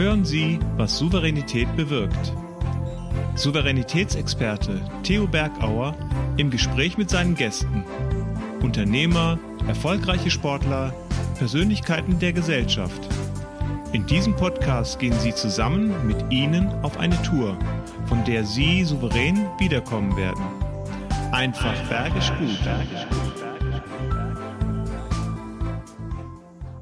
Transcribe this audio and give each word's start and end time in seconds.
Hören 0.00 0.24
Sie, 0.24 0.58
was 0.78 0.96
Souveränität 0.96 1.76
bewirkt. 1.76 2.32
Souveränitätsexperte 3.34 4.80
Theo 5.02 5.26
Bergauer 5.26 5.94
im 6.38 6.48
Gespräch 6.48 6.96
mit 6.96 7.10
seinen 7.10 7.34
Gästen. 7.34 7.84
Unternehmer, 8.62 9.38
erfolgreiche 9.68 10.30
Sportler, 10.30 10.94
Persönlichkeiten 11.36 12.18
der 12.18 12.32
Gesellschaft. 12.32 13.06
In 13.92 14.06
diesem 14.06 14.34
Podcast 14.36 14.98
gehen 15.00 15.20
Sie 15.20 15.34
zusammen 15.34 15.92
mit 16.06 16.32
Ihnen 16.32 16.68
auf 16.82 16.98
eine 16.98 17.20
Tour, 17.20 17.58
von 18.06 18.24
der 18.24 18.46
Sie 18.46 18.84
souverän 18.84 19.50
wiederkommen 19.58 20.16
werden. 20.16 20.42
Einfach 21.30 21.76
bergisch 21.90 22.32
gut. 22.38 22.58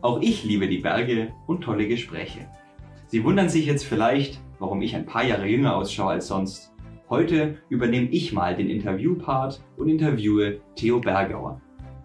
Auch 0.02 0.20
ich 0.23 0.45
liebe 0.45 0.69
die 0.69 0.78
Berge 0.78 1.32
und 1.48 1.62
tolle 1.62 1.88
Gespräche. 1.88 2.46
Sie 3.10 3.24
wundern 3.24 3.48
sich 3.48 3.64
jetzt 3.64 3.86
vielleicht, 3.86 4.38
warum 4.58 4.82
ich 4.82 4.94
ein 4.94 5.06
paar 5.06 5.24
Jahre 5.24 5.46
jünger 5.46 5.74
ausschaue 5.76 6.10
als 6.10 6.28
sonst. 6.28 6.72
Heute 7.08 7.56
übernehme 7.70 8.08
ich 8.08 8.34
mal 8.34 8.54
den 8.54 8.68
Interviewpart 8.68 9.62
und 9.78 9.88
interviewe 9.88 10.60
Theo 10.76 11.00
Bergauer. 11.00 11.58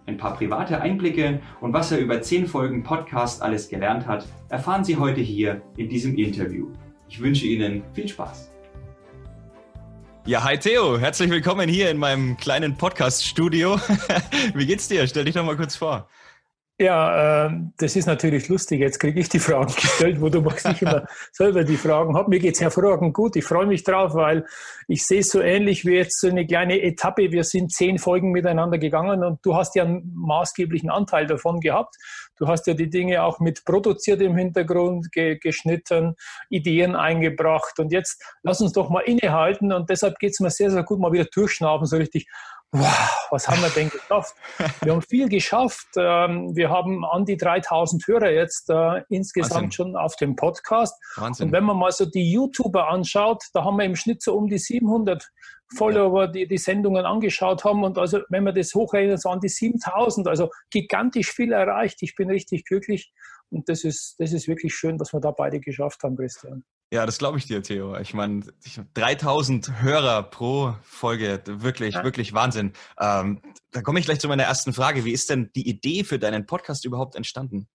Ein 0.06 0.16
paar 0.16 0.34
private 0.34 0.80
Einblicke 0.80 1.42
und 1.60 1.74
was 1.74 1.92
er 1.92 1.98
über 1.98 2.22
zehn 2.22 2.46
Folgen 2.46 2.82
Podcast 2.82 3.42
alles 3.42 3.68
gelernt 3.68 4.06
hat, 4.06 4.26
erfahren 4.48 4.82
Sie 4.82 4.96
heute 4.96 5.20
hier 5.20 5.60
in 5.76 5.90
diesem 5.90 6.16
Interview. 6.16 6.68
Ich 7.06 7.20
wünsche 7.20 7.46
Ihnen 7.46 7.82
viel 7.92 8.08
Spaß. 8.08 8.50
Ja, 10.24 10.42
hi 10.42 10.56
Theo, 10.56 10.98
herzlich 10.98 11.28
willkommen 11.28 11.68
hier 11.68 11.90
in 11.90 11.98
meinem 11.98 12.38
kleinen 12.38 12.78
Podcast-Studio. 12.78 13.78
Wie 14.54 14.64
geht's 14.64 14.88
dir? 14.88 15.06
Stell 15.06 15.26
dich 15.26 15.34
doch 15.34 15.44
mal 15.44 15.56
kurz 15.56 15.76
vor. 15.76 16.08
Ja, 16.76 17.46
äh, 17.46 17.50
das 17.76 17.94
ist 17.94 18.06
natürlich 18.06 18.48
lustig. 18.48 18.80
Jetzt 18.80 18.98
kriege 18.98 19.20
ich 19.20 19.28
die 19.28 19.38
Fragen 19.38 19.72
gestellt, 19.80 20.20
wo 20.20 20.28
du 20.28 20.40
machst 20.40 20.66
nicht 20.66 20.82
immer 20.82 21.06
selber 21.30 21.62
die 21.62 21.76
Fragen 21.76 22.16
hast. 22.16 22.26
Mir 22.26 22.40
geht's 22.40 22.60
hervorragend 22.60 23.14
gut. 23.14 23.36
Ich 23.36 23.44
freue 23.44 23.66
mich 23.66 23.84
drauf, 23.84 24.14
weil 24.14 24.44
ich 24.88 25.06
sehe 25.06 25.20
es 25.20 25.28
so 25.28 25.40
ähnlich 25.40 25.84
wie 25.84 25.94
jetzt 25.94 26.20
so 26.20 26.28
eine 26.28 26.44
kleine 26.44 26.82
Etappe. 26.82 27.30
Wir 27.30 27.44
sind 27.44 27.70
zehn 27.70 27.98
Folgen 27.98 28.32
miteinander 28.32 28.78
gegangen 28.78 29.22
und 29.22 29.38
du 29.46 29.54
hast 29.54 29.76
ja 29.76 29.84
einen 29.84 30.12
maßgeblichen 30.16 30.90
Anteil 30.90 31.26
davon 31.26 31.60
gehabt. 31.60 31.94
Du 32.38 32.48
hast 32.48 32.66
ja 32.66 32.74
die 32.74 32.90
Dinge 32.90 33.22
auch 33.22 33.38
mit 33.38 33.64
produziert 33.64 34.20
im 34.20 34.36
Hintergrund, 34.36 35.12
ge 35.12 35.38
geschnitten, 35.38 36.16
Ideen 36.48 36.96
eingebracht. 36.96 37.78
Und 37.78 37.92
jetzt 37.92 38.20
lass 38.42 38.60
uns 38.60 38.72
doch 38.72 38.90
mal 38.90 39.02
innehalten. 39.02 39.72
Und 39.72 39.90
deshalb 39.90 40.18
geht's 40.18 40.40
mir 40.40 40.50
sehr, 40.50 40.72
sehr 40.72 40.82
gut, 40.82 40.98
mal 40.98 41.12
wieder 41.12 41.26
durchschnaufen, 41.32 41.86
so 41.86 41.96
richtig 41.96 42.26
wow, 42.74 43.26
was 43.30 43.48
haben 43.48 43.62
wir 43.62 43.70
denn 43.70 43.88
geschafft? 43.88 44.34
Wir 44.82 44.92
haben 44.92 45.02
viel 45.02 45.28
geschafft. 45.28 45.86
Ähm, 45.96 46.54
wir 46.56 46.70
haben 46.70 47.04
an 47.04 47.24
die 47.24 47.36
3000 47.36 48.06
Hörer 48.06 48.30
jetzt 48.30 48.68
äh, 48.68 49.02
insgesamt 49.08 49.54
Wahnsinn. 49.54 49.72
schon 49.72 49.96
auf 49.96 50.16
dem 50.16 50.34
Podcast. 50.36 50.94
Wahnsinn. 51.16 51.46
Und 51.46 51.52
wenn 51.52 51.64
man 51.64 51.76
mal 51.76 51.92
so 51.92 52.04
die 52.04 52.32
YouTuber 52.32 52.88
anschaut, 52.88 53.44
da 53.52 53.64
haben 53.64 53.78
wir 53.78 53.84
im 53.84 53.96
Schnitt 53.96 54.22
so 54.22 54.34
um 54.36 54.48
die 54.48 54.58
700 54.58 55.30
Follower, 55.76 56.28
die 56.28 56.46
die 56.46 56.58
Sendungen 56.58 57.06
angeschaut 57.06 57.64
haben. 57.64 57.84
Und 57.84 57.96
also, 57.96 58.20
wenn 58.28 58.44
man 58.44 58.54
das 58.54 58.74
hochrechnet, 58.74 59.20
so 59.20 59.30
an 59.30 59.40
die 59.40 59.48
7000. 59.48 60.26
Also 60.26 60.50
gigantisch 60.70 61.30
viel 61.32 61.52
erreicht. 61.52 61.98
Ich 62.02 62.16
bin 62.16 62.28
richtig 62.28 62.64
glücklich. 62.64 63.12
Und 63.50 63.68
das 63.68 63.84
ist, 63.84 64.16
das 64.18 64.32
ist 64.32 64.48
wirklich 64.48 64.74
schön, 64.74 64.98
dass 64.98 65.12
wir 65.12 65.20
da 65.20 65.30
beide 65.30 65.60
geschafft 65.60 66.02
haben, 66.02 66.16
Christian. 66.16 66.64
Ja, 66.92 67.06
das 67.06 67.18
glaube 67.18 67.38
ich 67.38 67.46
dir, 67.46 67.62
Theo. 67.62 67.96
Ich 67.96 68.14
meine, 68.14 68.42
3000 68.94 69.82
Hörer 69.82 70.22
pro 70.22 70.74
Folge, 70.82 71.42
wirklich, 71.46 71.94
ja. 71.94 72.04
wirklich 72.04 72.34
Wahnsinn. 72.34 72.72
Ähm, 73.00 73.40
da 73.72 73.82
komme 73.82 73.98
ich 73.98 74.06
gleich 74.06 74.20
zu 74.20 74.28
meiner 74.28 74.44
ersten 74.44 74.72
Frage. 74.72 75.04
Wie 75.04 75.12
ist 75.12 75.30
denn 75.30 75.50
die 75.56 75.68
Idee 75.68 76.04
für 76.04 76.18
deinen 76.18 76.46
Podcast 76.46 76.84
überhaupt 76.84 77.16
entstanden? 77.16 77.68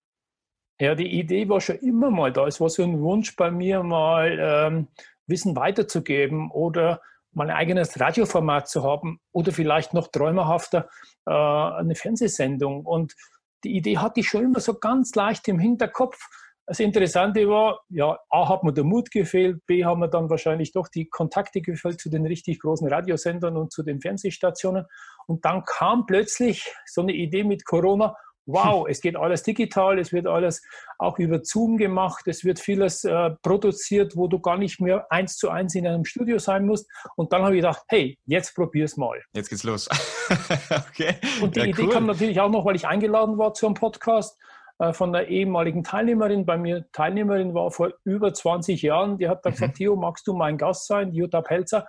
Ja, 0.80 0.96
die 0.96 1.20
Idee 1.20 1.50
war 1.50 1.60
schon 1.60 1.76
immer 1.80 2.10
mal 2.10 2.32
da. 2.32 2.48
Es 2.48 2.62
war 2.62 2.70
so 2.70 2.84
ein 2.84 3.02
Wunsch 3.02 3.36
bei 3.36 3.52
mir, 3.52 3.84
mal 3.84 4.38
ähm, 4.40 4.88
Wissen 5.28 5.56
weiterzugeben 5.56 6.50
oder 6.52 7.02
mal 7.34 7.50
ein 7.50 7.56
eigenes 7.56 8.00
Radioformat 8.00 8.70
zu 8.70 8.84
haben 8.84 9.20
oder 9.32 9.52
vielleicht 9.52 9.94
noch 9.94 10.08
träumerhafter 10.08 10.88
äh, 11.26 11.32
eine 11.32 11.96
Fernsehsendung. 11.96 12.86
Und 12.86 13.16
die 13.64 13.76
Idee 13.76 13.98
hatte 13.98 14.22
ich 14.22 14.30
schon 14.30 14.46
immer 14.46 14.62
so 14.62 14.76
ganz 14.76 15.14
leicht 15.16 15.48
im 15.48 15.60
Hinterkopf. 15.60 16.18
Das 16.70 16.80
Interessante 16.80 17.50
war, 17.50 17.80
ja, 17.90 18.20
A 18.30 18.48
hat 18.48 18.64
mir 18.64 18.72
der 18.72 18.84
Mut 18.84 19.10
gefehlt, 19.10 19.66
B 19.66 19.86
haben 19.86 20.02
wir 20.02 20.08
dann 20.08 20.30
wahrscheinlich 20.30 20.72
doch 20.72 20.88
die 20.88 21.10
Kontakte 21.10 21.62
gefehlt 21.62 22.00
zu 22.00 22.12
den 22.12 22.28
richtig 22.28 22.60
großen 22.60 22.88
Radiosendern 22.88 23.58
und 23.58 23.72
zu 23.72 23.82
den 23.82 24.00
Fernsehstationen. 24.00 24.86
Und 25.26 25.44
dann 25.46 25.64
kam 25.66 26.06
plötzlich 26.06 26.72
so 26.86 27.02
eine 27.02 27.14
Idee 27.14 27.44
mit 27.44 27.66
Corona, 27.66 28.16
wow, 28.46 28.86
es 28.88 29.02
geht 29.02 29.16
alles 29.16 29.42
digital, 29.42 29.98
es 29.98 30.14
wird 30.14 30.28
alles 30.28 30.62
auch 31.00 31.18
über 31.18 31.40
Zoom 31.44 31.78
gemacht, 31.78 32.28
es 32.28 32.44
wird 32.46 32.60
vieles 32.60 33.04
äh, 33.04 33.32
produziert, 33.42 34.16
wo 34.16 34.28
du 34.28 34.40
gar 34.40 34.60
nicht 34.60 34.80
mehr 34.80 35.12
eins 35.12 35.38
zu 35.38 35.50
eins 35.50 35.74
in 35.74 35.88
einem 35.88 36.06
Studio 36.06 36.38
sein 36.38 36.68
musst. 36.68 36.88
Und 37.16 37.34
dann 37.34 37.42
habe 37.42 37.56
ich 37.56 37.64
gedacht, 37.64 37.82
hey, 37.88 38.20
jetzt 38.28 38.54
probier's 38.54 38.96
mal. 38.96 39.20
Jetzt 39.34 39.50
geht's 39.50 39.64
los. 39.64 39.90
okay. 40.92 41.16
Und 41.42 41.56
die 41.56 41.62
ja, 41.62 41.66
Idee 41.66 41.86
cool. 41.86 41.94
kam 41.94 42.06
natürlich 42.06 42.40
auch 42.40 42.52
noch, 42.52 42.64
weil 42.64 42.76
ich 42.76 42.86
eingeladen 42.86 43.40
war 43.40 43.56
zu 43.56 43.66
einem 43.66 43.74
Podcast 43.74 44.38
von 44.94 45.14
einer 45.14 45.28
ehemaligen 45.28 45.84
Teilnehmerin, 45.84 46.46
bei 46.46 46.58
mir 46.58 46.90
Teilnehmerin 46.94 47.54
war 47.54 47.70
vor 47.70 47.92
über 48.06 48.34
20 48.34 48.82
Jahren, 48.82 49.18
die 49.18 49.28
hat 49.28 49.46
dann 49.46 49.52
mhm. 49.52 49.56
gesagt, 49.56 49.78
Theo, 49.78 49.96
magst 49.96 50.26
du 50.26 50.34
mein 50.34 50.58
Gast 50.58 50.88
sein, 50.88 51.14
Jutta 51.14 51.42
Pelzer? 51.42 51.86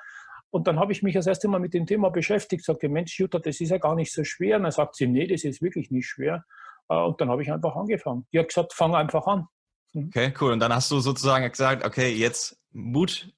Und 0.51 0.67
dann 0.67 0.81
habe 0.81 0.93
ich 0.93 1.03
mich 1.03 1.15
das 1.15 1.27
erste 1.27 1.47
Mal 1.47 1.61
mit 1.61 1.75
dem 1.75 1.87
Thema 1.87 2.11
beschäftigt, 2.11 2.65
sagte, 2.65 2.89
Mensch, 2.89 3.19
Jutta, 3.19 3.39
das 3.39 3.61
ist 3.61 3.71
ja 3.71 3.79
gar 3.79 3.95
nicht 3.95 4.13
so 4.13 4.25
schwer. 4.25 4.57
Und 4.57 4.65
dann 4.65 4.73
sagt 4.73 4.97
sie, 4.97 5.07
nee, 5.07 5.27
das 5.27 5.45
ist 5.45 5.63
wirklich 5.63 5.91
nicht 5.93 6.09
schwer. 6.09 6.45
Äh, 6.89 6.97
und 6.97 7.21
dann 7.21 7.31
habe 7.31 7.43
ich 7.43 7.53
einfach 7.53 7.77
angefangen. 7.77 8.27
Die 8.33 8.39
hat 8.39 8.49
gesagt, 8.49 8.73
fang 8.73 8.95
einfach 8.95 9.27
an. 9.27 9.47
Mhm. 9.93 10.09
Okay, 10.09 10.35
cool. 10.41 10.53
Und 10.53 10.61
dann 10.61 10.75
hast 10.75 10.91
du 10.91 10.99
sozusagen 10.99 11.49
gesagt, 11.49 11.85
okay, 11.85 12.11
jetzt 12.13 12.59
Mut 12.73 13.33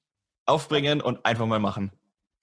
aufbringen 0.45 1.01
und 1.01 1.23
einfach 1.25 1.45
mal 1.45 1.59
machen. 1.59 1.91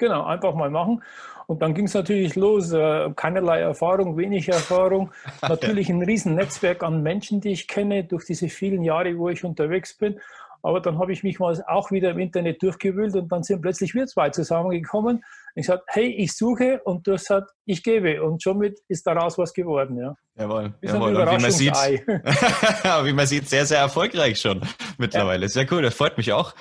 Genau, 0.01 0.25
einfach 0.25 0.55
mal 0.55 0.71
machen. 0.71 1.03
Und 1.47 1.61
dann 1.61 1.75
ging 1.75 1.85
es 1.85 1.95
natürlich 1.95 2.37
los. 2.37 2.73
Äh, 2.73 3.11
keinerlei 3.15 3.61
Erfahrung, 3.61 4.17
wenig 4.17 4.49
Erfahrung. 4.49 5.13
natürlich 5.43 5.91
ein 5.91 6.03
Riesennetzwerk 6.03 6.83
an 6.83 7.03
Menschen, 7.03 7.43
die 7.43 7.51
ich 7.51 7.69
kenne, 7.69 8.05
durch 8.05 8.25
diese 8.25 8.49
vielen 8.49 8.83
Jahre, 8.83 9.19
wo 9.19 9.29
ich 9.29 9.45
unterwegs 9.45 9.95
bin. 9.97 10.19
Aber 10.63 10.81
dann 10.81 10.99
habe 10.99 11.13
ich 11.13 11.23
mich 11.23 11.39
mal 11.39 11.63
auch 11.69 11.91
wieder 11.91 12.11
im 12.11 12.19
Internet 12.19 12.63
durchgewühlt 12.63 13.15
und 13.15 13.31
dann 13.31 13.43
sind 13.43 13.61
plötzlich 13.61 13.95
wir 13.95 14.07
zwei 14.07 14.31
zusammengekommen. 14.31 15.23
Ich 15.55 15.67
sagte, 15.67 15.85
hey, 15.89 16.07
ich 16.07 16.35
suche 16.35 16.81
und 16.85 17.07
du 17.07 17.13
hast 17.13 17.29
gesagt, 17.29 17.51
ich 17.67 17.83
gebe. 17.83 18.23
Und 18.23 18.41
somit 18.41 18.79
ist 18.89 19.07
daraus 19.07 19.37
was 19.37 19.53
geworden. 19.53 19.99
Ja. 19.99 20.15
Jawohl, 20.39 20.73
jawohl. 20.81 21.17
Und 21.17 21.31
wie 21.31 21.43
man, 21.43 21.51
sieht, 21.51 21.75
wie 23.05 23.13
man 23.13 23.27
sieht, 23.27 23.49
sehr, 23.49 23.67
sehr 23.67 23.81
erfolgreich 23.81 24.41
schon 24.41 24.63
mittlerweile. 24.99 25.43
Ja. 25.43 25.49
Sehr 25.49 25.67
cool, 25.71 25.83
das 25.83 25.95
freut 25.95 26.17
mich 26.17 26.33
auch. 26.33 26.55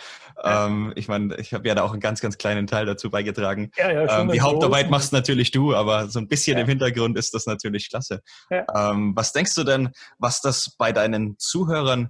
Ja. 0.43 0.67
Ähm, 0.67 0.93
ich 0.95 1.07
meine, 1.07 1.35
ich 1.37 1.53
habe 1.53 1.67
ja 1.67 1.75
da 1.75 1.83
auch 1.83 1.91
einen 1.91 1.99
ganz, 1.99 2.21
ganz 2.21 2.37
kleinen 2.37 2.67
Teil 2.67 2.85
dazu 2.85 3.09
beigetragen. 3.09 3.71
Ja, 3.77 3.91
ja, 3.91 4.21
ähm, 4.21 4.29
die 4.29 4.41
Hauptarbeit 4.41 4.89
machst 4.89 5.11
natürlich 5.11 5.51
du, 5.51 5.75
aber 5.75 6.07
so 6.07 6.19
ein 6.19 6.27
bisschen 6.27 6.57
im 6.57 6.67
Hintergrund 6.67 7.17
ist 7.17 7.33
das 7.33 7.45
natürlich 7.45 7.89
klasse. 7.89 8.21
Ähm, 8.49 9.13
was 9.15 9.33
denkst 9.33 9.55
du 9.55 9.63
denn, 9.63 9.89
was 10.17 10.41
das 10.41 10.75
bei 10.77 10.91
deinen 10.91 11.37
Zuhörern 11.37 12.09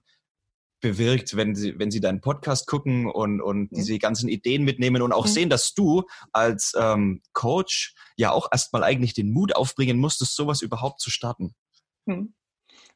bewirkt, 0.82 1.36
wenn 1.36 1.56
sie, 1.56 1.78
wenn 1.78 1.92
sie 1.92 2.00
deinen 2.00 2.22
Podcast 2.22 2.68
gucken 2.68 3.08
und, 3.08 3.42
und 3.42 3.72
mhm. 3.72 3.76
diese 3.76 3.98
ganzen 4.00 4.30
Ideen 4.30 4.64
mitnehmen 4.64 5.02
und 5.02 5.12
auch 5.12 5.26
mhm. 5.26 5.32
sehen, 5.32 5.50
dass 5.50 5.74
du 5.74 6.04
als 6.32 6.74
ähm, 6.80 7.22
Coach 7.34 7.96
ja 8.16 8.32
auch 8.32 8.48
erstmal 8.52 8.84
eigentlich 8.84 9.14
den 9.14 9.32
Mut 9.32 9.56
aufbringen 9.56 9.98
musstest, 9.98 10.36
sowas 10.36 10.62
überhaupt 10.62 11.02
zu 11.02 11.10
starten. 11.10 11.54
Mhm. 12.06 12.34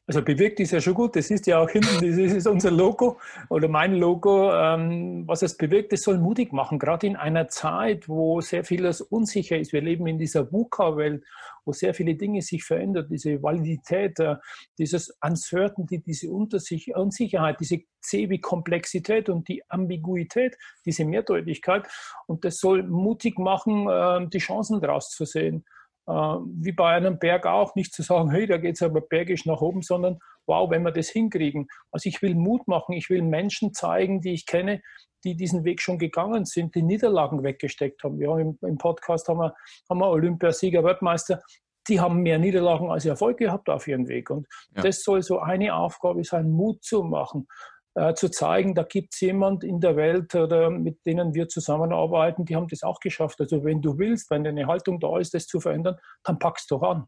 Also 0.06 0.20
bewirkt 0.20 0.60
ist 0.60 0.72
ja 0.72 0.82
schon 0.82 0.92
gut, 0.92 1.16
das 1.16 1.30
ist 1.30 1.46
ja 1.46 1.58
auch 1.58 1.70
hinten, 1.70 1.94
das 1.94 2.18
ist 2.18 2.46
unser 2.46 2.70
Logo 2.70 3.18
oder 3.48 3.68
mein 3.68 3.94
Logo. 3.94 4.52
Ähm, 4.52 5.26
was 5.26 5.40
es 5.40 5.56
bewirkt, 5.56 5.94
es 5.94 6.02
soll 6.02 6.18
mutig 6.18 6.52
machen, 6.52 6.78
gerade 6.78 7.06
in 7.06 7.16
einer 7.16 7.48
Zeit, 7.48 8.06
wo 8.06 8.42
sehr 8.42 8.64
vieles 8.64 9.00
unsicher 9.00 9.56
ist. 9.56 9.72
Wir 9.72 9.80
leben 9.80 10.06
in 10.06 10.18
dieser 10.18 10.52
VUCA-Welt, 10.52 11.24
wo 11.64 11.72
sehr 11.72 11.94
viele 11.94 12.16
Dinge 12.16 12.42
sich 12.42 12.64
verändern, 12.64 13.06
diese 13.08 13.42
Validität, 13.42 14.20
äh, 14.20 14.36
dieses 14.76 15.16
Uncertainty, 15.22 16.00
diese 16.00 16.30
Unsicherheit, 16.30 17.58
diese 17.60 17.80
C 18.02 18.28
wie 18.28 18.42
Komplexität 18.42 19.30
und 19.30 19.48
die 19.48 19.62
Ambiguität, 19.70 20.58
diese 20.84 21.06
Mehrdeutigkeit. 21.06 21.88
Und 22.26 22.44
das 22.44 22.58
soll 22.58 22.82
mutig 22.82 23.38
machen, 23.38 23.88
äh, 23.88 24.28
die 24.28 24.38
Chancen 24.38 24.82
daraus 24.82 25.08
zu 25.08 25.24
sehen. 25.24 25.64
Äh, 26.06 26.12
wie 26.12 26.72
bei 26.72 26.94
einem 26.94 27.18
Berg 27.18 27.46
auch, 27.46 27.74
nicht 27.74 27.94
zu 27.94 28.02
sagen, 28.02 28.30
hey, 28.30 28.46
da 28.46 28.58
geht 28.58 28.76
es 28.76 28.82
aber 28.82 29.00
bergisch 29.00 29.46
nach 29.46 29.60
oben, 29.60 29.82
sondern 29.82 30.18
wow, 30.46 30.70
wenn 30.70 30.82
wir 30.82 30.92
das 30.92 31.08
hinkriegen. 31.08 31.68
Also 31.90 32.08
ich 32.08 32.20
will 32.20 32.34
Mut 32.34 32.68
machen, 32.68 32.92
ich 32.92 33.08
will 33.08 33.22
Menschen 33.22 33.72
zeigen, 33.72 34.20
die 34.20 34.34
ich 34.34 34.46
kenne, 34.46 34.82
die 35.24 35.36
diesen 35.36 35.64
Weg 35.64 35.80
schon 35.80 35.98
gegangen 35.98 36.44
sind, 36.44 36.74
die 36.74 36.82
Niederlagen 36.82 37.42
weggesteckt 37.42 38.04
haben. 38.04 38.20
Ja, 38.20 38.38
im, 38.38 38.58
im 38.60 38.76
Podcast 38.76 39.28
haben 39.28 39.38
wir, 39.38 39.54
haben 39.88 39.98
wir 39.98 40.10
Olympiasieger, 40.10 40.84
Weltmeister, 40.84 41.40
die 41.88 42.00
haben 42.00 42.22
mehr 42.22 42.38
Niederlagen 42.38 42.90
als 42.90 43.06
Erfolg 43.06 43.38
gehabt 43.38 43.68
auf 43.70 43.88
ihrem 43.88 44.08
Weg. 44.08 44.28
Und 44.30 44.46
ja. 44.74 44.82
das 44.82 45.02
soll 45.02 45.22
so 45.22 45.38
eine 45.38 45.74
Aufgabe 45.74 46.24
sein, 46.24 46.50
Mut 46.50 46.82
zu 46.84 47.02
machen 47.02 47.46
äh, 47.94 48.14
zu 48.14 48.30
zeigen, 48.30 48.74
da 48.74 48.82
gibt 48.82 49.14
es 49.14 49.20
jemand 49.20 49.64
in 49.64 49.80
der 49.80 49.96
Welt, 49.96 50.34
oder 50.34 50.70
mit 50.70 51.04
denen 51.06 51.34
wir 51.34 51.48
zusammenarbeiten, 51.48 52.44
die 52.44 52.56
haben 52.56 52.68
das 52.68 52.82
auch 52.82 53.00
geschafft. 53.00 53.40
Also 53.40 53.64
wenn 53.64 53.82
du 53.82 53.98
willst, 53.98 54.30
wenn 54.30 54.44
deine 54.44 54.66
Haltung 54.66 55.00
da 55.00 55.18
ist, 55.18 55.34
das 55.34 55.46
zu 55.46 55.60
verändern, 55.60 55.96
dann 56.22 56.38
packst 56.38 56.70
du 56.70 56.78
an. 56.78 57.06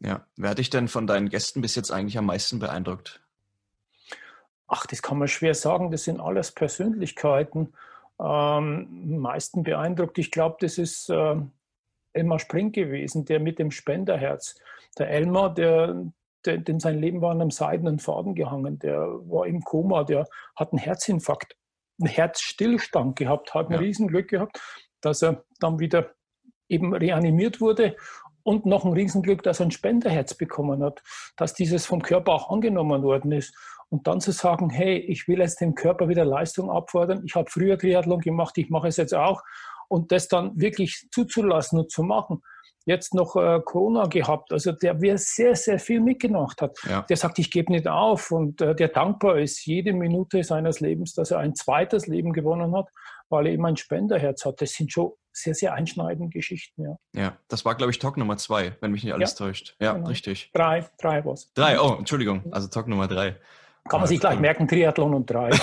Ja, 0.00 0.26
wer 0.36 0.50
hat 0.50 0.58
dich 0.58 0.70
denn 0.70 0.88
von 0.88 1.06
deinen 1.06 1.28
Gästen 1.28 1.60
bis 1.60 1.74
jetzt 1.74 1.90
eigentlich 1.90 2.18
am 2.18 2.26
meisten 2.26 2.58
beeindruckt? 2.58 3.20
ach, 4.68 4.86
das 4.86 5.02
kann 5.02 5.18
man 5.18 5.28
schwer 5.28 5.54
sagen, 5.54 5.90
das 5.90 6.04
sind 6.04 6.20
alles 6.20 6.52
Persönlichkeiten. 6.52 7.72
Ähm, 8.20 9.18
meisten 9.18 9.62
beeindruckt, 9.62 10.18
ich 10.18 10.30
glaube, 10.30 10.56
das 10.60 10.78
ist 10.78 11.08
äh, 11.08 11.36
Elmar 12.12 12.38
Spring 12.38 12.70
gewesen, 12.70 13.24
der 13.24 13.40
mit 13.40 13.58
dem 13.58 13.70
Spenderherz. 13.70 14.56
Der 14.98 15.10
Elmar, 15.10 15.54
der, 15.54 16.12
der, 16.44 16.58
denn 16.58 16.80
sein 16.80 16.98
Leben 16.98 17.20
war 17.20 17.32
an 17.32 17.40
einem 17.40 17.50
seidenen 17.50 17.98
Faden 17.98 18.34
gehangen, 18.34 18.78
der 18.78 18.98
war 18.98 19.46
im 19.46 19.62
Koma, 19.62 20.04
der 20.04 20.26
hat 20.56 20.72
einen 20.72 20.78
Herzinfarkt, 20.78 21.56
einen 22.00 22.10
Herzstillstand 22.10 23.16
gehabt, 23.16 23.54
hat 23.54 23.68
ein 23.68 23.74
ja. 23.74 23.78
Riesenglück 23.78 24.28
gehabt, 24.28 24.60
dass 25.00 25.22
er 25.22 25.44
dann 25.60 25.78
wieder 25.78 26.10
eben 26.68 26.94
reanimiert 26.94 27.60
wurde 27.60 27.96
und 28.42 28.66
noch 28.66 28.84
ein 28.84 28.92
Riesenglück, 28.92 29.42
dass 29.42 29.60
er 29.60 29.66
ein 29.66 29.70
Spenderherz 29.70 30.34
bekommen 30.34 30.82
hat, 30.82 31.02
dass 31.36 31.54
dieses 31.54 31.86
vom 31.86 32.02
Körper 32.02 32.32
auch 32.32 32.50
angenommen 32.50 33.02
worden 33.02 33.32
ist. 33.32 33.54
Und 33.90 34.06
dann 34.06 34.20
zu 34.20 34.32
sagen, 34.32 34.68
hey, 34.68 34.98
ich 34.98 35.28
will 35.28 35.38
jetzt 35.38 35.60
dem 35.60 35.74
Körper 35.74 36.08
wieder 36.08 36.24
Leistung 36.24 36.70
abfordern, 36.70 37.22
ich 37.24 37.34
habe 37.34 37.50
früher 37.50 37.78
Triathlon 37.78 38.20
gemacht, 38.20 38.58
ich 38.58 38.68
mache 38.68 38.88
es 38.88 38.98
jetzt 38.98 39.14
auch 39.14 39.42
und 39.88 40.12
das 40.12 40.28
dann 40.28 40.58
wirklich 40.60 41.08
zuzulassen 41.10 41.78
und 41.78 41.90
zu 41.90 42.02
machen. 42.02 42.42
Jetzt 42.88 43.12
noch 43.12 43.36
äh, 43.36 43.60
Corona 43.62 44.06
gehabt, 44.06 44.50
also 44.50 44.72
der, 44.72 44.98
wer 45.02 45.18
sehr, 45.18 45.54
sehr 45.54 45.78
viel 45.78 46.00
mitgemacht 46.00 46.62
hat, 46.62 46.78
ja. 46.88 47.02
der 47.02 47.18
sagt, 47.18 47.38
ich 47.38 47.50
gebe 47.50 47.70
nicht 47.70 47.86
auf 47.86 48.30
und 48.30 48.62
äh, 48.62 48.74
der 48.74 48.88
dankbar 48.88 49.38
ist 49.38 49.66
jede 49.66 49.92
Minute 49.92 50.42
seines 50.42 50.80
Lebens, 50.80 51.12
dass 51.12 51.30
er 51.30 51.38
ein 51.40 51.54
zweites 51.54 52.06
Leben 52.06 52.32
gewonnen 52.32 52.74
hat, 52.74 52.86
weil 53.28 53.46
er 53.46 53.52
eben 53.52 53.66
ein 53.66 53.76
Spenderherz 53.76 54.46
hat. 54.46 54.62
Das 54.62 54.72
sind 54.72 54.90
schon 54.90 55.12
sehr, 55.32 55.52
sehr 55.52 55.74
einschneidende 55.74 56.30
Geschichten. 56.30 56.82
Ja, 56.82 56.96
ja 57.14 57.36
das 57.48 57.66
war, 57.66 57.74
glaube 57.74 57.92
ich, 57.92 57.98
Talk 57.98 58.16
Nummer 58.16 58.38
zwei, 58.38 58.74
wenn 58.80 58.92
mich 58.92 59.04
nicht 59.04 59.12
alles 59.12 59.38
ja, 59.38 59.46
täuscht. 59.46 59.76
Ja, 59.82 59.92
genau. 59.92 60.08
richtig. 60.08 60.50
Drei, 60.54 60.88
drei 60.98 61.22
war 61.26 61.34
es. 61.34 61.52
Drei, 61.52 61.78
oh, 61.78 61.96
Entschuldigung, 61.98 62.50
also 62.52 62.68
Talk 62.68 62.88
Nummer 62.88 63.06
drei. 63.06 63.36
Kann 63.86 64.00
man 64.00 64.08
sich 64.08 64.18
gleich 64.18 64.40
merken, 64.40 64.66
Triathlon 64.66 65.12
und 65.12 65.26
drei. 65.26 65.50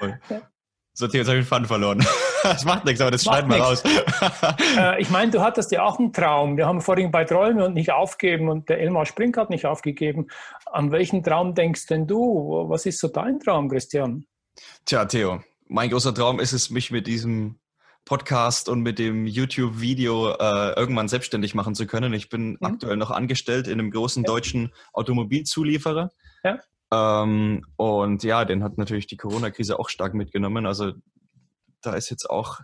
So, 0.98 1.06
jetzt 1.06 1.28
habe 1.28 1.38
ich 1.38 1.44
den 1.44 1.48
Fun 1.48 1.64
verloren. 1.64 2.04
Das 2.44 2.64
macht 2.64 2.84
nichts, 2.84 3.00
aber 3.00 3.10
das 3.10 3.24
schneiden 3.24 3.50
wir 3.50 3.58
raus. 3.58 3.82
äh, 4.78 5.02
ich 5.02 5.10
meine, 5.10 5.32
du 5.32 5.40
hattest 5.40 5.72
ja 5.72 5.82
auch 5.82 5.98
einen 5.98 6.12
Traum. 6.12 6.56
Wir 6.56 6.66
haben 6.66 6.80
vorhin 6.80 7.10
bei 7.10 7.24
Träumen 7.24 7.60
und 7.62 7.74
nicht 7.74 7.90
aufgeben 7.90 8.48
und 8.48 8.68
der 8.68 8.78
Elmar 8.78 9.06
Spring 9.06 9.36
hat 9.36 9.50
nicht 9.50 9.66
aufgegeben. 9.66 10.28
An 10.66 10.92
welchen 10.92 11.24
Traum 11.24 11.56
denkst 11.56 11.86
denn 11.86 12.06
du? 12.06 12.66
Was 12.68 12.86
ist 12.86 13.00
so 13.00 13.08
dein 13.08 13.40
Traum, 13.40 13.68
Christian? 13.68 14.24
Tja, 14.84 15.04
Theo, 15.04 15.42
mein 15.66 15.90
großer 15.90 16.14
Traum 16.14 16.38
ist 16.38 16.52
es, 16.52 16.70
mich 16.70 16.92
mit 16.92 17.08
diesem 17.08 17.58
Podcast 18.04 18.68
und 18.68 18.82
mit 18.82 19.00
dem 19.00 19.26
YouTube-Video 19.26 20.30
äh, 20.34 20.74
irgendwann 20.76 21.08
selbstständig 21.08 21.56
machen 21.56 21.74
zu 21.74 21.88
können. 21.88 22.12
Ich 22.12 22.28
bin 22.28 22.50
mhm. 22.50 22.58
aktuell 22.60 22.96
noch 22.96 23.10
angestellt 23.10 23.66
in 23.66 23.80
einem 23.80 23.90
großen 23.90 24.22
ja. 24.22 24.28
deutschen 24.28 24.72
Automobilzulieferer. 24.92 26.12
Ja. 26.44 26.60
Ähm, 26.92 27.64
und 27.76 28.22
ja, 28.22 28.44
den 28.44 28.62
hat 28.62 28.78
natürlich 28.78 29.06
die 29.06 29.16
Corona-Krise 29.16 29.78
auch 29.78 29.88
stark 29.88 30.14
mitgenommen. 30.14 30.66
Also 30.66 30.92
da 31.82 31.94
ist 31.94 32.10
jetzt 32.10 32.28
auch 32.28 32.60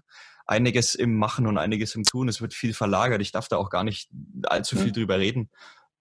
einiges 0.47 0.95
im 0.95 1.17
Machen 1.17 1.47
und 1.47 1.59
einiges 1.59 1.95
im 1.95 2.05
Tun. 2.05 2.29
Es 2.29 2.41
wird 2.41 2.55
viel 2.55 2.75
verlagert. 2.75 3.21
Ich 3.21 3.33
darf 3.33 3.49
da 3.49 3.57
auch 3.57 3.71
gar 3.71 3.85
nicht 3.85 4.11
allzu 4.45 4.77
viel 4.77 4.89
mhm. 4.89 4.93
drüber 4.93 5.19
reden. 5.19 5.51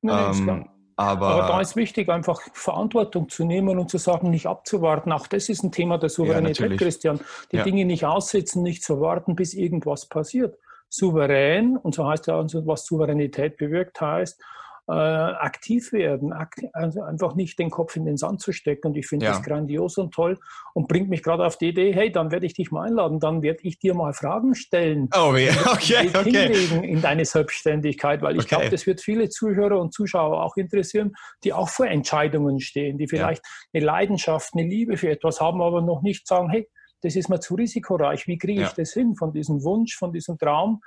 Nee, 0.01 0.11
ähm, 0.11 0.69
aber, 0.95 1.27
aber, 1.27 1.47
da 1.47 1.61
ist 1.61 1.75
wichtig, 1.75 2.09
einfach 2.09 2.39
Verantwortung 2.53 3.27
zu 3.27 3.45
nehmen 3.45 3.79
und 3.79 3.89
zu 3.89 3.97
sagen, 3.97 4.29
nicht 4.29 4.45
abzuwarten. 4.45 5.11
Auch 5.11 5.27
das 5.27 5.49
ist 5.49 5.63
ein 5.63 5.71
Thema 5.71 5.97
der 5.97 6.09
Souveränität, 6.09 6.71
ja, 6.71 6.77
Christian. 6.77 7.19
Die 7.51 7.57
ja. 7.57 7.63
Dinge 7.63 7.85
nicht 7.85 8.05
aussitzen, 8.05 8.61
nicht 8.61 8.83
zu 8.83 9.01
warten, 9.01 9.35
bis 9.35 9.53
irgendwas 9.53 10.07
passiert. 10.07 10.57
Souverän, 10.89 11.77
und 11.77 11.95
so 11.95 12.07
heißt 12.07 12.27
ja, 12.27 12.37
was 12.37 12.85
Souveränität 12.85 13.57
bewirkt 13.57 13.99
heißt, 13.99 14.39
äh, 14.87 14.91
aktiv 14.91 15.93
werden, 15.93 16.33
aktiv, 16.33 16.69
also 16.73 17.03
einfach 17.03 17.35
nicht 17.35 17.57
den 17.57 17.69
Kopf 17.69 17.95
in 17.95 18.05
den 18.05 18.17
Sand 18.17 18.41
zu 18.41 18.51
stecken. 18.51 18.87
Und 18.87 18.97
ich 18.97 19.07
finde 19.07 19.25
ja. 19.25 19.31
das 19.31 19.43
grandios 19.43 19.97
und 19.97 20.13
toll 20.13 20.37
und 20.73 20.87
bringt 20.87 21.09
mich 21.09 21.23
gerade 21.23 21.45
auf 21.45 21.57
die 21.57 21.69
Idee, 21.69 21.93
hey, 21.93 22.11
dann 22.11 22.31
werde 22.31 22.45
ich 22.45 22.53
dich 22.53 22.71
mal 22.71 22.87
einladen, 22.87 23.19
dann 23.19 23.41
werde 23.41 23.59
ich 23.63 23.79
dir 23.79 23.93
mal 23.93 24.13
Fragen 24.13 24.55
stellen. 24.55 25.09
Oh 25.15 25.35
ja, 25.35 25.53
okay, 25.71 26.09
okay. 26.13 26.23
Hinlegen 26.23 26.83
in 26.83 27.01
deine 27.01 27.23
Selbstständigkeit, 27.23 28.21
weil 28.21 28.35
ich 28.35 28.43
okay. 28.43 28.55
glaube, 28.55 28.69
das 28.69 28.85
wird 28.85 29.01
viele 29.01 29.29
Zuhörer 29.29 29.79
und 29.79 29.93
Zuschauer 29.93 30.43
auch 30.43 30.57
interessieren, 30.57 31.13
die 31.43 31.53
auch 31.53 31.69
vor 31.69 31.87
Entscheidungen 31.87 32.59
stehen, 32.59 32.97
die 32.97 33.07
vielleicht 33.07 33.43
ja. 33.45 33.79
eine 33.79 33.85
Leidenschaft, 33.85 34.53
eine 34.53 34.67
Liebe 34.67 34.97
für 34.97 35.09
etwas 35.09 35.39
haben, 35.39 35.61
aber 35.61 35.81
noch 35.81 36.01
nicht 36.01 36.27
sagen, 36.27 36.49
hey, 36.49 36.67
das 37.01 37.15
ist 37.15 37.29
mir 37.29 37.39
zu 37.39 37.55
risikoreich. 37.55 38.27
Wie 38.27 38.37
kriege 38.37 38.61
ich 38.61 38.67
ja. 38.67 38.73
das 38.75 38.93
hin 38.93 39.15
von 39.15 39.33
diesem 39.33 39.63
Wunsch, 39.63 39.95
von 39.97 40.13
diesem 40.13 40.37
Traum? 40.37 40.81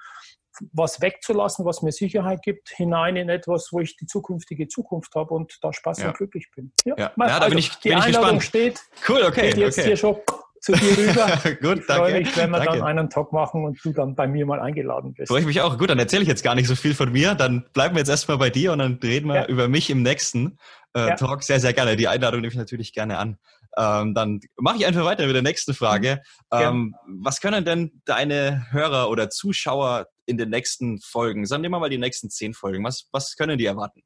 Was 0.72 1.00
wegzulassen, 1.00 1.64
was 1.64 1.82
mir 1.82 1.92
Sicherheit 1.92 2.42
gibt, 2.42 2.70
hinein 2.70 3.16
in 3.16 3.28
etwas, 3.28 3.68
wo 3.72 3.80
ich 3.80 3.96
die 3.96 4.06
zukünftige 4.06 4.68
Zukunft 4.68 5.14
habe 5.14 5.34
und 5.34 5.58
da 5.62 5.72
Spaß 5.72 5.98
ja. 5.98 6.08
und 6.08 6.16
glücklich 6.16 6.50
bin. 6.54 6.72
Ja, 6.84 6.94
ja. 6.96 7.12
ja 7.16 7.24
also, 7.24 7.40
da 7.40 7.48
bin 7.48 7.58
ich, 7.58 7.70
die 7.76 7.88
bin 7.90 7.98
Einladung 7.98 8.38
ich 8.38 8.44
steht. 8.44 8.80
Cool, 9.08 9.22
okay. 9.26 9.50
Geht 9.50 9.58
jetzt 9.58 9.78
okay. 9.78 9.88
hier 9.88 9.96
schon 9.96 10.16
zu 10.60 10.72
dir 10.72 10.98
rüber. 10.98 11.26
Gut, 11.62 11.78
ich 11.80 11.86
danke. 11.86 12.18
mich, 12.18 12.36
wenn 12.36 12.50
wir 12.50 12.58
danke. 12.58 12.78
dann 12.78 12.86
einen 12.86 13.10
Talk 13.10 13.32
machen 13.32 13.64
und 13.64 13.78
du 13.84 13.92
dann 13.92 14.14
bei 14.14 14.26
mir 14.26 14.46
mal 14.46 14.60
eingeladen 14.60 15.14
bist. 15.14 15.28
Freue 15.28 15.40
ich 15.40 15.46
mich 15.46 15.60
auch. 15.60 15.78
Gut, 15.78 15.90
dann 15.90 15.98
erzähle 15.98 16.22
ich 16.22 16.28
jetzt 16.28 16.42
gar 16.42 16.54
nicht 16.54 16.66
so 16.66 16.74
viel 16.74 16.94
von 16.94 17.12
mir. 17.12 17.34
Dann 17.34 17.64
bleiben 17.72 17.94
wir 17.94 18.00
jetzt 18.00 18.08
erstmal 18.08 18.38
bei 18.38 18.50
dir 18.50 18.72
und 18.72 18.80
dann 18.80 18.98
reden 19.02 19.28
wir 19.28 19.46
über 19.48 19.68
mich 19.68 19.90
im 19.90 20.02
nächsten 20.02 20.58
äh, 20.94 21.14
Talk. 21.14 21.42
Sehr, 21.42 21.60
sehr 21.60 21.72
gerne. 21.72 21.96
Die 21.96 22.08
Einladung 22.08 22.40
nehme 22.40 22.52
ich 22.52 22.58
natürlich 22.58 22.92
gerne 22.92 23.18
an. 23.18 23.38
Ähm, 23.78 24.14
dann 24.14 24.40
mache 24.56 24.76
ich 24.78 24.86
einfach 24.86 25.04
weiter 25.04 25.26
mit 25.26 25.34
der 25.34 25.42
nächsten 25.42 25.74
Frage. 25.74 26.22
Mhm. 26.52 26.60
Ähm, 26.60 26.94
was 27.22 27.40
können 27.40 27.64
denn 27.64 28.02
deine 28.04 28.66
Hörer 28.70 29.10
oder 29.10 29.28
Zuschauer 29.30 30.06
in 30.26 30.36
den 30.36 30.50
nächsten 30.50 30.98
Folgen, 31.00 31.46
sagen 31.46 31.62
wir 31.62 31.70
mal 31.70 31.88
die 31.88 31.98
nächsten 31.98 32.30
zehn 32.30 32.54
Folgen, 32.54 32.84
was, 32.84 33.08
was 33.12 33.36
können 33.36 33.58
die 33.58 33.66
erwarten? 33.66 34.02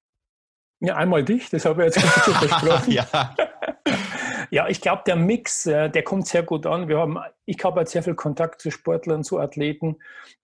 Ja, 0.80 0.96
einmal 0.96 1.24
dich, 1.24 1.50
das 1.50 1.64
habe 1.64 1.86
ich 1.86 1.94
jetzt 1.94 2.06
versprochen. 2.06 2.92
ja. 2.92 3.06
ja, 4.50 4.68
ich 4.68 4.80
glaube, 4.80 5.02
der 5.06 5.16
Mix, 5.16 5.66
äh, 5.66 5.90
der 5.90 6.02
kommt 6.02 6.26
sehr 6.26 6.42
gut 6.42 6.66
an. 6.66 6.88
Wir 6.88 6.98
haben, 6.98 7.18
ich 7.44 7.62
habe 7.62 7.80
jetzt 7.80 7.92
sehr 7.92 8.02
viel 8.02 8.14
Kontakt 8.14 8.62
zu 8.62 8.70
Sportlern, 8.70 9.22
zu 9.22 9.38
Athleten. 9.38 9.96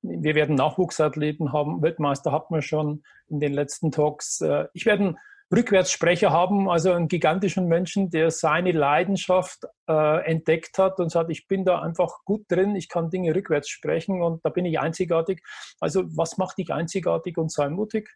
Wir 0.03 0.35
werden 0.35 0.55
Nachwuchsathleten 0.55 1.53
haben. 1.53 1.83
Weltmeister 1.83 2.33
hatten 2.33 2.55
wir 2.55 2.63
schon 2.63 3.03
in 3.29 3.41
den 3.41 3.55
letzten 3.55 3.91
Talks. 3.91 4.43
Äh, 4.43 4.67
ich 4.75 4.85
werde 4.85 5.17
Rückwärtssprecher 5.55 6.31
haben, 6.31 6.69
also 6.69 6.93
einen 6.93 7.07
gigantischen 7.07 7.67
Menschen, 7.67 8.11
der 8.11 8.31
seine 8.33 8.73
Leidenschaft 8.73 9.65
äh, 9.89 10.25
entdeckt 10.25 10.77
hat 10.79 10.99
und 10.99 11.11
sagt, 11.11 11.31
ich 11.31 11.47
bin 11.47 11.65
da 11.65 11.81
einfach 11.83 12.25
gut 12.25 12.45
drin, 12.49 12.75
ich 12.75 12.89
kann 12.89 13.11
Dinge 13.11 13.35
rückwärts 13.35 13.69
sprechen 13.69 14.23
und 14.23 14.45
da 14.45 14.51
bin 14.51 14.65
ich 14.65 14.81
einzigartig. 14.81 15.43
Also 15.79 16.05
was 16.17 16.37
macht 16.37 16.59
dich 16.59 16.73
einzigartig 16.73 17.39
und 17.39 17.53
sei 17.53 17.69
mutig? 17.69 18.11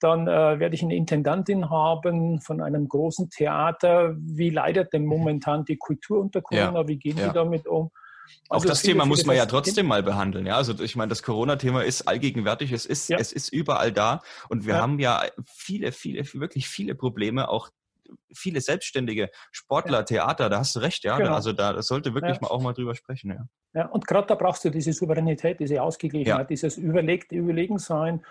Dann 0.00 0.28
äh, 0.28 0.60
werde 0.60 0.76
ich 0.76 0.82
eine 0.84 0.94
Intendantin 0.94 1.68
haben 1.70 2.40
von 2.40 2.60
einem 2.60 2.86
großen 2.86 3.30
Theater. 3.30 4.14
Wie 4.16 4.50
leidet 4.50 4.92
denn 4.92 5.04
momentan 5.04 5.64
die 5.64 5.76
Kultur 5.76 6.20
unter 6.20 6.40
Corona? 6.40 6.82
Ja. 6.82 6.88
Wie 6.88 6.98
gehen 6.98 7.18
ja. 7.18 7.28
die 7.28 7.34
damit 7.34 7.66
um? 7.66 7.90
Also 8.48 8.64
auch 8.66 8.68
das 8.68 8.80
viele, 8.80 8.94
Thema 8.94 9.06
muss 9.06 9.24
man 9.24 9.36
ja 9.36 9.46
trotzdem 9.46 9.86
mal 9.86 10.02
behandeln. 10.02 10.46
Ja, 10.46 10.56
also 10.56 10.74
ich 10.82 10.96
meine, 10.96 11.08
das 11.08 11.22
Corona-Thema 11.22 11.84
ist 11.84 12.08
allgegenwärtig. 12.08 12.72
Es 12.72 12.86
ist, 12.86 13.08
ja. 13.08 13.18
es 13.18 13.32
ist 13.32 13.52
überall 13.52 13.92
da. 13.92 14.22
Und 14.48 14.66
wir 14.66 14.74
ja. 14.74 14.80
haben 14.80 14.98
ja 14.98 15.24
viele, 15.46 15.92
viele, 15.92 16.24
wirklich 16.34 16.68
viele 16.68 16.94
Probleme, 16.94 17.48
auch 17.48 17.70
viele 18.32 18.60
selbstständige 18.60 19.30
Sportler, 19.50 19.98
ja. 19.98 20.02
Theater, 20.04 20.48
da 20.48 20.58
hast 20.58 20.74
du 20.76 20.80
recht, 20.80 21.04
ja. 21.04 21.18
Genau. 21.18 21.34
Also 21.34 21.52
da 21.52 21.72
das 21.72 21.86
sollte 21.86 22.14
wirklich 22.14 22.36
ja. 22.36 22.42
mal 22.42 22.48
auch 22.48 22.62
mal 22.62 22.72
drüber 22.72 22.94
sprechen, 22.94 23.30
ja. 23.30 23.48
Ja, 23.74 23.86
und 23.86 24.06
gerade 24.06 24.26
da 24.26 24.34
brauchst 24.34 24.64
du 24.64 24.70
diese 24.70 24.92
Souveränität, 24.92 25.60
diese 25.60 25.82
Ausgeglichenheit, 25.82 26.48
dieses 26.48 26.78
Überlegt, 26.78 27.32
Überlegensein 27.32 28.24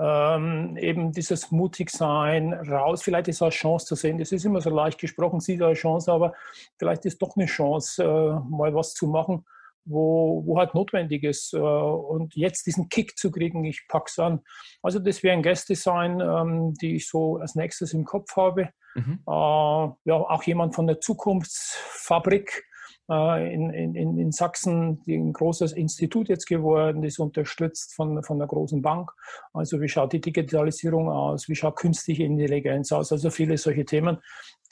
ähm, 0.00 0.76
eben 0.76 1.12
dieses 1.12 1.50
Mutigsein, 1.50 2.52
raus, 2.52 3.02
vielleicht 3.02 3.28
ist 3.28 3.36
es 3.36 3.42
eine 3.42 3.50
Chance 3.50 3.86
zu 3.86 3.94
sehen. 3.94 4.18
Das 4.18 4.32
ist 4.32 4.44
immer 4.44 4.60
so 4.60 4.70
leicht 4.70 4.98
gesprochen, 4.98 5.40
sieht 5.40 5.62
eine 5.62 5.74
Chance, 5.74 6.12
aber 6.12 6.34
vielleicht 6.78 7.04
ist 7.04 7.20
doch 7.22 7.36
eine 7.36 7.46
Chance, 7.46 8.02
äh, 8.02 8.50
mal 8.50 8.74
was 8.74 8.94
zu 8.94 9.06
machen, 9.06 9.44
wo, 9.84 10.42
wo 10.44 10.58
halt 10.58 10.74
notwendig 10.74 11.22
ist. 11.24 11.54
Äh, 11.54 11.58
und 11.58 12.34
jetzt 12.34 12.66
diesen 12.66 12.88
Kick 12.88 13.16
zu 13.16 13.30
kriegen, 13.30 13.64
ich 13.64 13.86
pack's 13.88 14.18
an. 14.18 14.40
Also 14.82 14.98
das 14.98 15.22
wären 15.22 15.42
Gäste 15.42 15.74
sein, 15.74 16.20
ähm, 16.20 16.74
die 16.74 16.96
ich 16.96 17.08
so 17.08 17.36
als 17.36 17.54
nächstes 17.54 17.92
im 17.92 18.04
Kopf 18.04 18.36
habe. 18.36 18.70
Mhm. 18.94 19.20
Äh, 19.26 19.30
ja, 19.30 19.94
auch 20.14 20.42
jemand 20.42 20.74
von 20.74 20.86
der 20.86 21.00
Zukunftsfabrik, 21.00 22.64
in, 23.08 23.70
in, 23.70 24.18
in 24.18 24.32
Sachsen 24.32 25.00
ein 25.06 25.32
großes 25.32 25.72
Institut 25.72 26.28
jetzt 26.28 26.46
geworden, 26.46 27.04
ist 27.04 27.20
unterstützt 27.20 27.94
von, 27.94 28.22
von 28.24 28.36
einer 28.36 28.48
großen 28.48 28.82
Bank. 28.82 29.12
Also 29.52 29.80
wie 29.80 29.88
schaut 29.88 30.12
die 30.12 30.20
Digitalisierung 30.20 31.08
aus, 31.08 31.48
wie 31.48 31.54
schaut 31.54 31.76
künstliche 31.76 32.24
Intelligenz 32.24 32.90
aus, 32.90 33.12
also 33.12 33.30
viele 33.30 33.58
solche 33.58 33.84
Themen, 33.84 34.18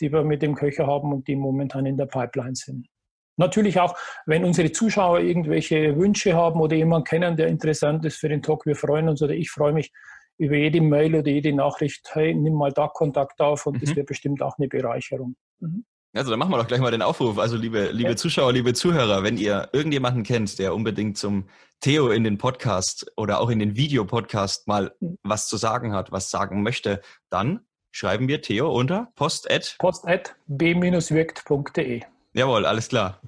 die 0.01 0.13
wir 0.13 0.25
mit 0.25 0.43
dem 0.43 0.57
Köcher 0.57 0.87
haben 0.87 1.13
und 1.13 1.29
die 1.29 1.37
momentan 1.37 1.87
in 1.87 1.97
der 1.97 2.07
Pipeline 2.07 2.57
sind. 2.57 2.89
Natürlich 3.37 3.81
auch, 3.81 3.97
wenn 4.27 4.45
unsere 4.45 4.71
Zuschauer 4.71 5.21
irgendwelche 5.21 5.97
Wünsche 5.97 6.35
haben 6.35 6.61
oder 6.61 6.77
jemanden 6.77 7.05
kennen, 7.05 7.37
der 7.37 7.49
interessant 7.49 8.05
ist 8.05 8.17
für 8.17 8.29
den 8.29 8.43
Talk, 8.43 8.67
wir 8.67 8.77
freuen 8.77 9.09
uns 9.09 9.23
oder 9.23 9.35
ich 9.35 9.51
freue 9.51 9.73
mich 9.73 9.93
über 10.39 10.57
jede 10.57 10.81
Mail 10.81 11.15
oder 11.15 11.31
jede 11.31 11.53
Nachricht, 11.53 12.11
hey, 12.13 12.35
nimm 12.35 12.55
mal 12.55 12.73
da 12.73 12.89
Kontakt 12.89 13.41
auf 13.41 13.67
und 13.67 13.77
mhm. 13.77 13.81
das 13.81 13.97
wäre 13.97 14.07
bestimmt 14.07 14.43
auch 14.43 14.59
eine 14.59 14.69
Bereicherung. 14.69 15.37
Mhm. 15.61 15.85
Also 16.15 16.31
dann 16.31 16.39
machen 16.39 16.53
wir 16.53 16.59
doch 16.59 16.69
gleich 16.69 16.81
mal 16.81 16.93
den 16.93 17.03
Aufruf. 17.03 17.39
Also 17.39 17.57
liebe, 17.57 17.91
liebe 17.91 18.11
ja. 18.11 18.17
Zuschauer, 18.17 18.53
liebe 18.53 18.73
Zuhörer, 18.73 19.25
wenn 19.25 19.37
ihr 19.37 19.69
irgendjemanden 19.73 20.23
kennt, 20.23 20.61
der 20.61 20.73
unbedingt 20.73 21.19
zum 21.19 21.49
Theo 21.81 22.11
in 22.11 22.23
den 22.23 22.39
Podcast 22.39 23.11
oder 23.17 23.41
auch 23.41 23.51
in 23.51 23.59
den 23.59 23.77
Videopodcast 23.77 24.69
mal 24.69 24.95
mhm. 25.01 25.19
was 25.25 25.49
zu 25.49 25.57
sagen 25.57 25.93
hat, 25.93 26.13
was 26.13 26.31
sagen 26.31 26.63
möchte, 26.63 27.03
dann 27.31 27.67
schreiben 27.91 28.29
wir 28.29 28.43
Theo 28.43 28.73
unter 28.73 29.09
post 29.17 29.51
at, 29.51 29.75
post 29.79 30.07
at 30.07 30.37
b-wirkt.de. 30.47 32.03
Jawohl, 32.33 32.65
alles 32.65 32.89
klar. 32.89 33.21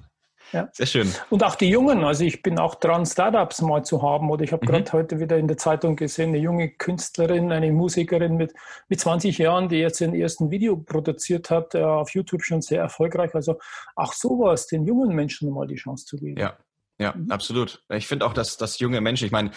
Ja. 0.53 0.69
Sehr 0.71 0.85
schön. 0.85 1.13
Und 1.29 1.43
auch 1.43 1.55
die 1.55 1.69
Jungen, 1.69 2.03
also 2.03 2.23
ich 2.23 2.41
bin 2.41 2.59
auch 2.59 2.75
dran, 2.75 3.05
Startups 3.05 3.61
mal 3.61 3.83
zu 3.83 4.01
haben. 4.01 4.29
Oder 4.29 4.43
ich 4.43 4.53
habe 4.53 4.65
mhm. 4.65 4.71
gerade 4.71 4.91
heute 4.93 5.19
wieder 5.19 5.37
in 5.37 5.47
der 5.47 5.57
Zeitung 5.57 5.95
gesehen, 5.95 6.29
eine 6.29 6.39
junge 6.39 6.69
Künstlerin, 6.69 7.51
eine 7.51 7.71
Musikerin 7.71 8.37
mit, 8.37 8.53
mit 8.87 8.99
20 8.99 9.37
Jahren, 9.37 9.69
die 9.69 9.77
jetzt 9.77 10.01
ihren 10.01 10.15
ersten 10.15 10.49
Video 10.51 10.77
produziert 10.77 11.49
hat, 11.49 11.75
äh, 11.75 11.83
auf 11.83 12.11
YouTube 12.11 12.43
schon 12.43 12.61
sehr 12.61 12.81
erfolgreich. 12.81 13.35
Also 13.35 13.59
auch 13.95 14.13
sowas, 14.13 14.67
den 14.67 14.85
jungen 14.85 15.15
Menschen 15.15 15.51
mal 15.51 15.67
die 15.67 15.75
Chance 15.75 16.05
zu 16.05 16.17
geben. 16.17 16.39
Ja. 16.39 16.57
Ja, 16.99 17.13
mhm. 17.15 17.29
absolut. 17.29 17.83
Ich 17.89 18.07
finde 18.07 18.25
auch, 18.25 18.33
dass, 18.33 18.57
dass 18.57 18.79
junge 18.79 19.01
Menschen, 19.01 19.25
ich 19.25 19.31
meine, 19.31 19.51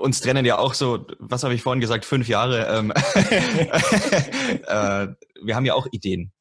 uns 0.00 0.22
trennen 0.22 0.46
ja 0.46 0.56
auch 0.56 0.72
so, 0.72 1.06
was 1.18 1.44
habe 1.44 1.52
ich 1.52 1.60
vorhin 1.60 1.82
gesagt, 1.82 2.06
fünf 2.06 2.28
Jahre. 2.28 2.66
Ähm, 2.66 2.92
äh, 4.66 5.08
wir 5.42 5.54
haben 5.54 5.66
ja 5.66 5.74
auch 5.74 5.86
Ideen. 5.90 6.32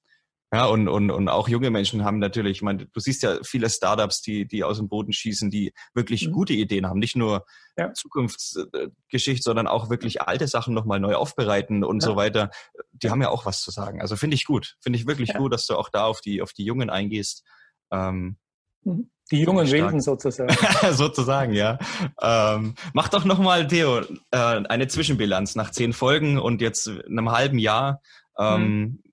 Ja, 0.54 0.66
und, 0.66 0.88
und, 0.88 1.12
und 1.12 1.28
auch 1.28 1.50
junge 1.50 1.70
Menschen 1.72 2.06
haben 2.06 2.20
natürlich, 2.20 2.58
ich 2.58 2.62
meine, 2.62 2.86
du 2.86 3.00
siehst 3.02 3.22
ja 3.22 3.38
viele 3.44 3.70
Startups, 3.70 4.22
die, 4.22 4.48
die 4.48 4.64
aus 4.64 4.78
dem 4.78 4.88
Boden 4.88 5.12
schießen, 5.12 5.52
die 5.52 5.74
wirklich 5.94 6.28
mhm. 6.28 6.32
gute 6.32 6.54
Ideen 6.54 6.88
haben. 6.88 7.00
Nicht 7.00 7.18
nur 7.18 7.46
ja. 7.78 7.92
Zukunftsgeschichte, 7.94 9.44
sondern 9.44 9.68
auch 9.68 9.90
wirklich 9.90 10.22
alte 10.22 10.48
Sachen 10.48 10.74
nochmal 10.74 11.02
neu 11.02 11.16
aufbereiten 11.16 11.84
und 11.84 12.02
ja. 12.02 12.08
so 12.08 12.16
weiter. 12.16 12.50
Die 12.94 13.10
haben 13.10 13.22
ja 13.22 13.30
auch 13.30 13.46
was 13.46 13.62
zu 13.62 13.72
sagen. 13.72 14.02
Also 14.02 14.16
finde 14.16 14.36
ich 14.36 14.46
gut. 14.46 14.78
Finde 14.80 14.98
ich 14.98 15.06
wirklich 15.06 15.30
ja. 15.30 15.38
gut, 15.38 15.52
dass 15.52 15.66
du 15.66 15.76
auch 15.76 15.90
da 15.90 16.06
auf 16.06 16.22
die, 16.22 16.42
auf 16.42 16.54
die 16.54 16.64
Jungen 16.64 16.90
eingehst. 16.90 17.44
Ähm, 17.92 18.38
mhm. 18.84 19.12
Die 19.30 19.42
jungen 19.42 19.70
Wilden 19.70 20.00
sozusagen. 20.00 20.56
sozusagen, 20.94 21.54
ja. 21.54 21.78
Ähm, 22.22 22.76
mach 22.94 23.10
doch 23.10 23.26
nochmal, 23.26 23.68
Theo, 23.68 24.00
äh, 24.32 24.38
eine 24.38 24.88
Zwischenbilanz 24.88 25.56
nach 25.56 25.72
zehn 25.72 25.92
Folgen 25.92 26.40
und 26.40 26.62
jetzt 26.62 26.88
einem 26.88 27.32
halben 27.32 27.60
Jahr. 27.60 28.02
Ähm, 28.40 28.62
mhm. 28.62 29.04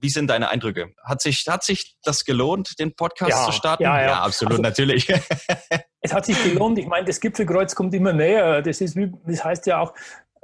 Wie 0.00 0.08
sind 0.08 0.28
deine 0.28 0.50
Eindrücke? 0.50 0.92
Hat 1.02 1.20
sich, 1.20 1.44
hat 1.48 1.64
sich 1.64 1.96
das 2.02 2.24
gelohnt, 2.24 2.78
den 2.78 2.94
Podcast 2.94 3.30
ja, 3.30 3.44
zu 3.44 3.52
starten? 3.52 3.82
Ja, 3.82 4.00
ja. 4.00 4.06
ja 4.06 4.22
absolut, 4.22 4.52
also, 4.52 4.62
natürlich. 4.62 5.08
es 6.00 6.12
hat 6.12 6.26
sich 6.26 6.42
gelohnt. 6.42 6.78
Ich 6.78 6.86
meine, 6.86 7.06
das 7.06 7.20
Gipfelkreuz 7.20 7.74
kommt 7.74 7.94
immer 7.94 8.12
näher. 8.12 8.62
Das, 8.62 8.80
ist, 8.80 8.96
das 9.24 9.44
heißt 9.44 9.66
ja 9.66 9.80
auch, 9.80 9.94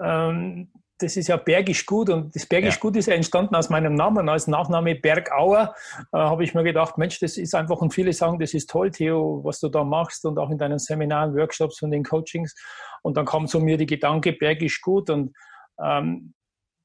ähm, 0.01 0.71
das 1.03 1.17
ist 1.17 1.29
ja 1.29 1.37
Bergisch 1.37 1.85
Gut 1.85 2.11
und 2.11 2.35
das 2.35 2.47
Bergisch 2.47 2.75
ja. 2.75 2.81
Gut 2.81 2.97
ist 2.97 3.07
ja 3.07 3.15
entstanden 3.15 3.55
aus 3.55 3.71
meinem 3.71 3.95
Namen, 3.95 4.29
als 4.29 4.47
Nachname 4.47 4.95
Bergauer. 4.95 5.75
Äh, 6.13 6.19
habe 6.19 6.45
ich 6.45 6.55
mir 6.55 6.63
gedacht, 6.63 6.97
Mensch, 6.99 7.19
das 7.19 7.37
ist 7.37 7.55
einfach, 7.55 7.81
und 7.81 7.93
viele 7.93 8.13
sagen, 8.13 8.39
das 8.39 8.55
ist 8.55 8.71
toll, 8.71 8.91
Theo, 8.91 9.41
was 9.45 9.61
du 9.61 9.69
da 9.69 9.85
machst 9.85 10.25
und 10.25 10.39
auch 10.39 10.51
in 10.51 10.59
deinen 10.59 10.79
Seminaren, 10.79 11.35
Workshops 11.35 11.83
und 11.83 11.91
den 11.91 12.05
Coachings. 12.05 12.55
Und 13.03 13.17
dann 13.17 13.27
kam 13.27 13.47
zu 13.47 13.61
mir 13.61 13.77
die 13.77 13.87
Gedanke, 13.87 14.33
Bergisch 14.33 14.81
Gut 14.81 15.11
und 15.11 15.35
ähm, 15.83 16.35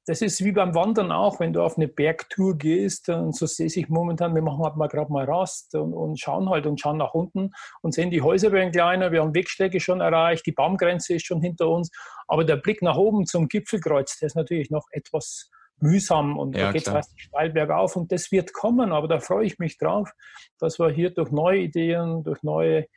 das 0.07 0.21
ist 0.21 0.41
wie 0.43 0.53
beim 0.53 0.73
Wandern 0.73 1.11
auch, 1.11 1.41
wenn 1.41 1.51
du 1.51 1.61
auf 1.61 1.75
eine 1.77 1.89
Bergtour 1.89 2.57
gehst 2.57 3.09
und 3.09 3.35
so 3.35 3.45
sehe 3.45 3.67
ich 3.67 3.89
momentan, 3.89 4.33
wir 4.33 4.41
machen 4.41 4.63
halt 4.63 4.77
mal 4.77 4.87
gerade 4.87 5.11
mal 5.11 5.25
Rast 5.25 5.75
und, 5.75 5.93
und, 5.93 6.17
schauen 6.17 6.49
halt 6.49 6.65
und 6.65 6.79
schauen 6.79 6.95
nach 6.95 7.13
unten 7.13 7.51
und 7.81 7.93
sehen 7.93 8.09
die 8.09 8.21
Häuser 8.21 8.53
werden 8.53 8.71
kleiner, 8.71 9.11
wir 9.11 9.21
haben 9.21 9.35
Wegstrecke 9.35 9.81
schon 9.81 9.99
erreicht, 9.99 10.45
die 10.45 10.53
Baumgrenze 10.53 11.15
ist 11.15 11.25
schon 11.25 11.41
hinter 11.41 11.67
uns, 11.67 11.91
aber 12.27 12.45
der 12.45 12.55
Blick 12.55 12.81
nach 12.81 12.95
oben 12.95 13.25
zum 13.25 13.49
Gipfelkreuz, 13.49 14.17
der 14.19 14.27
ist 14.27 14.35
natürlich 14.35 14.71
noch 14.71 14.85
etwas 14.91 15.49
mühsam 15.81 16.39
und 16.39 16.55
ja, 16.55 16.67
da 16.67 16.71
geht 16.71 16.87
es 16.87 16.93
fast 16.93 17.19
steil 17.19 17.49
bergauf 17.49 17.97
und 17.97 18.09
das 18.13 18.31
wird 18.31 18.53
kommen, 18.53 18.93
aber 18.93 19.09
da 19.09 19.19
freue 19.19 19.45
ich 19.45 19.59
mich 19.59 19.77
drauf, 19.77 20.09
dass 20.57 20.79
wir 20.79 20.89
hier 20.89 21.09
durch 21.09 21.31
neue 21.31 21.59
Ideen, 21.59 22.23
durch 22.23 22.43
neue 22.43 22.87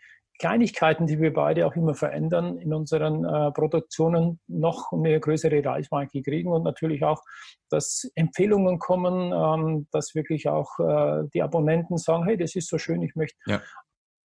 Kleinigkeiten, 0.40 1.06
die 1.06 1.20
wir 1.20 1.34
beide 1.34 1.66
auch 1.66 1.76
immer 1.76 1.94
verändern, 1.94 2.56
in 2.56 2.72
unseren 2.72 3.26
äh, 3.26 3.52
Produktionen 3.52 4.40
noch 4.48 4.90
eine 4.90 5.20
größere 5.20 5.62
Reichweite 5.62 6.22
kriegen 6.22 6.50
und 6.50 6.62
natürlich 6.64 7.04
auch, 7.04 7.22
dass 7.68 8.10
Empfehlungen 8.14 8.78
kommen, 8.78 9.32
ähm, 9.32 9.86
dass 9.92 10.14
wirklich 10.14 10.48
auch 10.48 10.78
äh, 10.80 11.28
die 11.34 11.42
Abonnenten 11.42 11.98
sagen, 11.98 12.24
hey, 12.24 12.38
das 12.38 12.56
ist 12.56 12.68
so 12.68 12.78
schön, 12.78 13.02
ich 13.02 13.14
möchte 13.14 13.36
ja. 13.44 13.60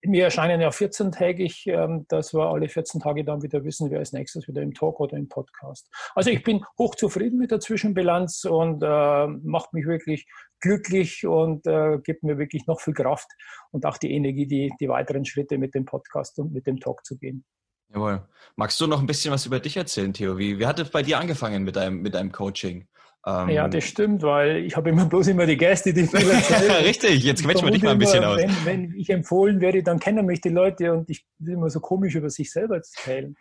Wir 0.05 0.25
erscheinen 0.25 0.59
ja 0.59 0.69
14-tägig, 0.69 1.65
ähm, 1.67 2.05
dass 2.09 2.33
wir 2.33 2.49
alle 2.49 2.67
14 2.67 2.99
Tage 2.99 3.23
dann 3.23 3.41
wieder 3.41 3.63
wissen, 3.63 3.89
wer 3.89 3.99
als 3.99 4.11
nächstes 4.11 4.47
wieder 4.49 4.61
im 4.61 4.73
Talk 4.73 4.99
oder 4.99 5.15
im 5.15 5.29
Podcast. 5.29 5.89
Also 6.13 6.29
ich 6.29 6.43
bin 6.43 6.65
hochzufrieden 6.77 7.39
mit 7.39 7.51
der 7.51 7.61
Zwischenbilanz 7.61 8.43
und 8.43 8.83
äh, 8.83 9.27
macht 9.27 9.73
mich 9.73 9.85
wirklich 9.87 10.27
glücklich 10.59 11.25
und 11.25 11.65
äh, 11.67 11.99
gibt 12.03 12.23
mir 12.23 12.37
wirklich 12.37 12.67
noch 12.67 12.81
viel 12.81 12.93
Kraft 12.93 13.27
und 13.71 13.85
auch 13.85 13.97
die 13.97 14.13
Energie, 14.13 14.45
die, 14.45 14.73
die 14.79 14.89
weiteren 14.89 15.23
Schritte 15.23 15.57
mit 15.57 15.73
dem 15.73 15.85
Podcast 15.85 16.37
und 16.37 16.51
mit 16.51 16.67
dem 16.67 16.81
Talk 16.81 17.05
zu 17.05 17.17
gehen. 17.17 17.45
Jawohl. 17.93 18.27
Magst 18.55 18.81
du 18.81 18.87
noch 18.87 18.99
ein 18.99 19.07
bisschen 19.07 19.31
was 19.31 19.45
über 19.45 19.59
dich 19.59 19.77
erzählen, 19.77 20.13
Theo? 20.13 20.37
Wie, 20.37 20.59
wie 20.59 20.65
hat 20.65 20.79
es 20.79 20.89
bei 20.89 21.03
dir 21.03 21.19
angefangen 21.19 21.63
mit 21.63 21.75
deinem, 21.75 22.01
mit 22.01 22.15
deinem 22.15 22.31
Coaching? 22.31 22.87
Ähm, 23.25 23.49
ja, 23.49 23.69
das 23.69 23.85
stimmt, 23.85 24.21
weil 24.21 24.65
ich 24.65 24.75
habe 24.75 24.89
immer 24.89 25.05
bloß 25.05 25.27
immer 25.27 25.45
die 25.45 25.55
Gäste, 25.55 25.93
die 25.93 26.05
viel 26.05 26.29
erzählen. 26.29 26.83
Richtig, 26.83 27.23
jetzt 27.23 27.43
quetschen 27.43 27.67
wir 27.67 27.71
dich 27.71 27.83
mal 27.83 27.91
ein 27.91 27.97
bisschen 27.97 28.23
immer, 28.23 28.33
aus. 28.33 28.41
Wenn, 28.41 28.65
wenn, 28.65 28.95
ich 28.95 29.09
empfohlen 29.09 29.61
werde, 29.61 29.81
dann 29.81 29.99
kennen 29.99 30.25
mich 30.25 30.41
die 30.41 30.49
Leute 30.49 30.91
und 30.91 31.09
ich 31.09 31.25
will 31.39 31.53
immer 31.53 31.69
so 31.69 31.79
komisch 31.79 32.15
über 32.15 32.29
sich 32.29 32.51
selber 32.51 32.75
erzählen. 32.75 33.35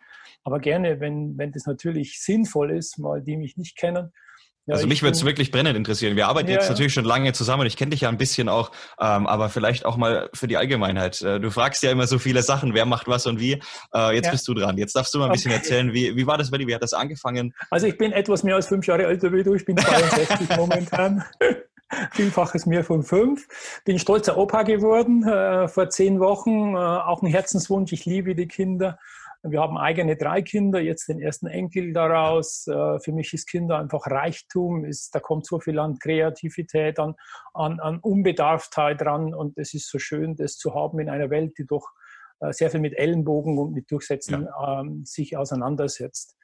Aber 0.44 0.60
gerne, 0.60 1.00
wenn, 1.00 1.36
wenn 1.36 1.50
das 1.50 1.66
natürlich 1.66 2.20
sinnvoll 2.20 2.70
ist, 2.70 2.98
mal 2.98 3.22
die 3.22 3.36
mich 3.36 3.56
nicht 3.56 3.76
kennen, 3.76 4.12
ja, 4.66 4.74
also 4.74 4.86
mich 4.86 5.02
würde 5.02 5.16
es 5.16 5.24
wirklich 5.24 5.50
brennend 5.50 5.76
interessieren. 5.76 6.14
Wir 6.14 6.28
arbeiten 6.28 6.48
ja, 6.48 6.54
jetzt 6.54 6.64
ja. 6.66 6.70
natürlich 6.70 6.92
schon 6.92 7.04
lange 7.04 7.32
zusammen 7.32 7.62
und 7.62 7.66
ich 7.66 7.76
kenne 7.76 7.90
dich 7.90 8.02
ja 8.02 8.08
ein 8.08 8.16
bisschen 8.16 8.48
auch, 8.48 8.70
ähm, 9.00 9.26
aber 9.26 9.48
vielleicht 9.48 9.84
auch 9.84 9.96
mal 9.96 10.30
für 10.34 10.46
die 10.46 10.56
Allgemeinheit. 10.56 11.20
Äh, 11.20 11.40
du 11.40 11.50
fragst 11.50 11.82
ja 11.82 11.90
immer 11.90 12.06
so 12.06 12.20
viele 12.20 12.42
Sachen, 12.42 12.72
wer 12.72 12.86
macht 12.86 13.08
was 13.08 13.26
und 13.26 13.40
wie. 13.40 13.60
Äh, 13.92 14.14
jetzt 14.14 14.30
bist 14.30 14.46
du 14.46 14.54
dran. 14.54 14.78
Jetzt 14.78 14.94
darfst 14.94 15.12
du 15.14 15.18
mal 15.18 15.26
ein 15.26 15.32
bisschen 15.32 15.50
okay. 15.50 15.60
erzählen, 15.60 15.92
wie, 15.92 16.14
wie 16.14 16.26
war 16.28 16.38
das 16.38 16.52
bei 16.52 16.58
dir? 16.58 16.68
Wie 16.68 16.74
hat 16.74 16.82
das 16.82 16.92
angefangen? 16.92 17.54
Also 17.70 17.88
ich 17.88 17.98
bin 17.98 18.12
etwas 18.12 18.44
mehr 18.44 18.54
als 18.54 18.68
fünf 18.68 18.86
Jahre 18.86 19.04
älter 19.06 19.32
wie 19.32 19.42
du. 19.42 19.54
Ich 19.54 19.64
bin 19.64 19.76
62 19.76 20.48
momentan. 20.56 21.24
Vielfaches 22.12 22.64
mehr 22.64 22.84
von 22.84 23.02
fünf. 23.02 23.46
Bin 23.84 23.98
stolzer 23.98 24.38
Opa 24.38 24.62
geworden 24.62 25.26
äh, 25.26 25.68
vor 25.68 25.90
zehn 25.90 26.20
Wochen. 26.20 26.74
Äh, 26.74 26.78
auch 26.78 27.22
ein 27.22 27.26
Herzenswunsch. 27.26 27.92
Ich 27.92 28.06
liebe 28.06 28.34
die 28.34 28.46
Kinder. 28.46 28.98
Wir 29.44 29.60
haben 29.60 29.76
eigene 29.76 30.16
drei 30.16 30.40
Kinder, 30.40 30.80
jetzt 30.80 31.08
den 31.08 31.20
ersten 31.20 31.48
Enkel 31.48 31.92
daraus. 31.92 32.66
Äh, 32.68 33.00
für 33.00 33.12
mich 33.12 33.32
ist 33.32 33.48
Kinder 33.48 33.78
einfach 33.78 34.06
Reichtum. 34.06 34.84
Ist, 34.84 35.14
da 35.14 35.20
kommt 35.20 35.46
so 35.46 35.58
viel 35.58 35.78
an 35.80 35.98
Kreativität, 35.98 37.00
an, 37.00 37.14
an, 37.52 37.80
an 37.80 37.98
Unbedarftheit 37.98 39.00
dran. 39.00 39.34
Und 39.34 39.58
es 39.58 39.74
ist 39.74 39.90
so 39.90 39.98
schön, 39.98 40.36
das 40.36 40.58
zu 40.58 40.74
haben 40.74 41.00
in 41.00 41.10
einer 41.10 41.30
Welt, 41.30 41.58
die 41.58 41.66
doch 41.66 41.88
äh, 42.40 42.52
sehr 42.52 42.70
viel 42.70 42.80
mit 42.80 42.96
Ellenbogen 42.96 43.58
und 43.58 43.72
mit 43.72 43.90
Durchsetzen 43.90 44.44
ja. 44.44 44.80
ähm, 44.80 45.04
sich 45.04 45.36
auseinandersetzt. 45.36 46.36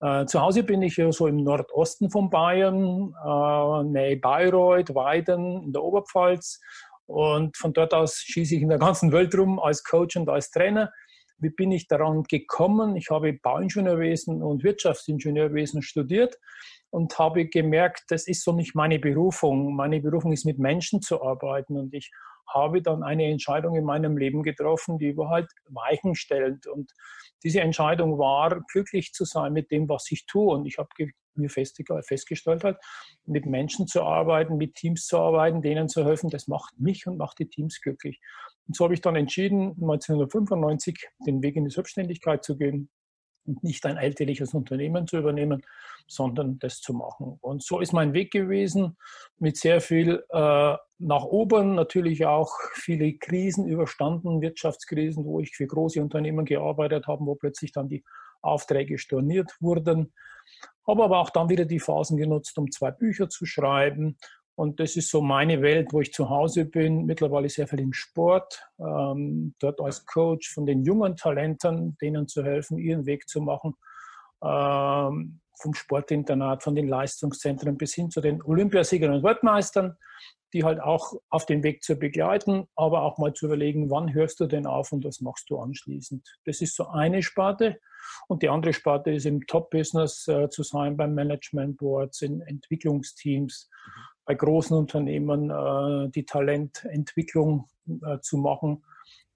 Äh, 0.00 0.26
zu 0.26 0.40
Hause 0.40 0.62
bin 0.62 0.82
ich 0.82 0.96
ja 0.96 1.12
so 1.12 1.26
im 1.26 1.44
Nordosten 1.44 2.10
von 2.10 2.30
Bayern, 2.30 3.14
äh, 3.24 3.84
nähe 3.84 4.16
Bayreuth, 4.16 4.94
Weiden 4.94 5.62
in 5.64 5.72
der 5.72 5.82
Oberpfalz. 5.82 6.60
Und 7.06 7.56
von 7.56 7.72
dort 7.72 7.92
aus 7.92 8.16
schieße 8.16 8.54
ich 8.54 8.62
in 8.62 8.68
der 8.68 8.78
ganzen 8.78 9.12
Welt 9.12 9.36
rum 9.36 9.58
als 9.58 9.84
Coach 9.84 10.16
und 10.16 10.28
als 10.28 10.50
Trainer. 10.50 10.92
Wie 11.40 11.50
bin 11.50 11.72
ich 11.72 11.88
daran 11.88 12.24
gekommen? 12.24 12.96
Ich 12.96 13.10
habe 13.10 13.32
Bauingenieurwesen 13.32 14.42
und 14.42 14.62
Wirtschaftsingenieurwesen 14.62 15.82
studiert 15.82 16.36
und 16.90 17.18
habe 17.18 17.46
gemerkt, 17.46 18.04
das 18.08 18.26
ist 18.26 18.44
so 18.44 18.52
nicht 18.52 18.74
meine 18.74 18.98
Berufung. 18.98 19.74
Meine 19.74 20.00
Berufung 20.00 20.32
ist 20.32 20.44
mit 20.44 20.58
Menschen 20.58 21.02
zu 21.02 21.22
arbeiten 21.22 21.76
und 21.76 21.94
ich 21.94 22.10
habe 22.52 22.82
dann 22.82 23.02
eine 23.02 23.26
Entscheidung 23.26 23.76
in 23.76 23.84
meinem 23.84 24.16
Leben 24.16 24.42
getroffen, 24.42 24.98
die 24.98 25.16
war 25.16 25.28
halt 25.28 25.50
Weichen 25.68 26.14
stellt 26.14 26.66
und 26.66 26.90
diese 27.44 27.60
Entscheidung 27.60 28.18
war, 28.18 28.60
glücklich 28.72 29.12
zu 29.12 29.24
sein 29.24 29.52
mit 29.52 29.70
dem, 29.70 29.88
was 29.88 30.10
ich 30.10 30.26
tue 30.26 30.54
und 30.54 30.66
ich 30.66 30.78
habe 30.78 30.88
mir 31.36 31.48
festgestellt 31.48 32.64
hat, 32.64 32.80
mit 33.24 33.46
Menschen 33.46 33.86
zu 33.86 34.02
arbeiten, 34.02 34.56
mit 34.56 34.74
Teams 34.74 35.06
zu 35.06 35.18
arbeiten, 35.18 35.62
denen 35.62 35.88
zu 35.88 36.04
helfen, 36.04 36.28
das 36.28 36.48
macht 36.48 36.78
mich 36.78 37.06
und 37.06 37.18
macht 37.18 37.38
die 37.38 37.48
Teams 37.48 37.80
glücklich. 37.80 38.20
Und 38.70 38.76
so 38.76 38.84
habe 38.84 38.94
ich 38.94 39.00
dann 39.00 39.16
entschieden, 39.16 39.70
1995 39.80 41.08
den 41.26 41.42
Weg 41.42 41.56
in 41.56 41.64
die 41.64 41.72
Selbstständigkeit 41.72 42.44
zu 42.44 42.56
gehen 42.56 42.88
und 43.44 43.64
nicht 43.64 43.84
ein 43.84 43.96
elterliches 43.96 44.54
Unternehmen 44.54 45.08
zu 45.08 45.18
übernehmen, 45.18 45.66
sondern 46.06 46.60
das 46.60 46.80
zu 46.80 46.92
machen. 46.92 47.36
Und 47.40 47.64
so 47.64 47.80
ist 47.80 47.92
mein 47.92 48.12
Weg 48.12 48.30
gewesen 48.30 48.96
mit 49.40 49.56
sehr 49.56 49.80
viel 49.80 50.22
äh, 50.28 50.76
nach 50.98 51.24
oben, 51.24 51.74
natürlich 51.74 52.26
auch 52.26 52.52
viele 52.74 53.12
Krisen 53.14 53.66
überstanden, 53.66 54.40
Wirtschaftskrisen, 54.40 55.24
wo 55.24 55.40
ich 55.40 55.50
für 55.56 55.66
große 55.66 56.00
Unternehmen 56.00 56.44
gearbeitet 56.44 57.08
habe, 57.08 57.26
wo 57.26 57.34
plötzlich 57.34 57.72
dann 57.72 57.88
die 57.88 58.04
Aufträge 58.40 58.98
storniert 58.98 59.50
wurden. 59.58 60.12
Habe 60.86 61.02
aber 61.02 61.18
auch 61.18 61.30
dann 61.30 61.48
wieder 61.48 61.64
die 61.64 61.80
Phasen 61.80 62.16
genutzt, 62.16 62.56
um 62.56 62.70
zwei 62.70 62.92
Bücher 62.92 63.28
zu 63.28 63.46
schreiben 63.46 64.16
und 64.60 64.78
das 64.78 64.94
ist 64.94 65.10
so 65.10 65.22
meine 65.22 65.62
Welt, 65.62 65.88
wo 65.90 66.02
ich 66.02 66.12
zu 66.12 66.28
Hause 66.28 66.66
bin. 66.66 67.06
Mittlerweile 67.06 67.48
sehr 67.48 67.66
viel 67.66 67.80
im 67.80 67.94
Sport, 67.94 68.62
ähm, 68.78 69.54
dort 69.58 69.80
als 69.80 70.04
Coach 70.04 70.52
von 70.52 70.66
den 70.66 70.84
jungen 70.84 71.16
Talenten, 71.16 71.96
denen 72.02 72.28
zu 72.28 72.44
helfen, 72.44 72.76
ihren 72.76 73.06
Weg 73.06 73.26
zu 73.26 73.40
machen. 73.40 73.74
Ähm, 74.44 75.40
vom 75.62 75.72
Sportinternat, 75.72 76.62
von 76.62 76.74
den 76.74 76.88
Leistungszentren 76.88 77.78
bis 77.78 77.94
hin 77.94 78.10
zu 78.10 78.20
den 78.20 78.42
Olympiasiegern 78.42 79.14
und 79.14 79.22
Weltmeistern, 79.22 79.96
die 80.52 80.62
halt 80.62 80.78
auch 80.80 81.14
auf 81.30 81.46
den 81.46 81.62
Weg 81.62 81.82
zu 81.82 81.96
begleiten, 81.96 82.66
aber 82.76 83.00
auch 83.00 83.16
mal 83.16 83.32
zu 83.32 83.46
überlegen, 83.46 83.88
wann 83.88 84.12
hörst 84.12 84.40
du 84.40 84.46
denn 84.46 84.66
auf 84.66 84.92
und 84.92 85.04
was 85.04 85.22
machst 85.22 85.48
du 85.48 85.58
anschließend. 85.58 86.26
Das 86.44 86.60
ist 86.60 86.76
so 86.76 86.86
eine 86.88 87.22
Sparte. 87.22 87.80
Und 88.28 88.42
die 88.42 88.48
andere 88.48 88.72
Sparte 88.74 89.10
ist 89.10 89.26
im 89.26 89.46
Top-Business 89.46 90.28
äh, 90.28 90.50
zu 90.50 90.62
sein, 90.62 90.96
beim 90.96 91.14
Management 91.14 91.78
Boards, 91.78 92.22
in 92.22 92.40
Entwicklungsteams, 92.42 93.70
mhm. 93.70 94.10
Bei 94.30 94.34
großen 94.36 94.76
Unternehmen 94.76 95.50
äh, 95.50 96.08
die 96.10 96.24
Talententwicklung 96.24 97.68
äh, 97.88 98.20
zu 98.20 98.36
machen, 98.36 98.84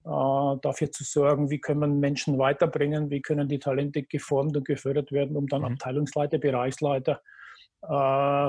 äh, 0.05 0.57
dafür 0.61 0.89
zu 0.89 1.03
sorgen, 1.03 1.49
wie 1.49 1.59
können 1.59 1.81
wir 1.81 1.87
Menschen 1.87 2.37
weiterbringen, 2.37 3.09
wie 3.09 3.21
können 3.21 3.49
die 3.49 3.59
Talente 3.59 4.03
geformt 4.03 4.55
und 4.55 4.63
gefördert 4.65 5.11
werden, 5.11 5.35
um 5.35 5.47
dann 5.47 5.63
mhm. 5.63 5.73
Abteilungsleiter, 5.73 6.37
Bereichsleiter, 6.37 7.21
äh, 7.81 7.87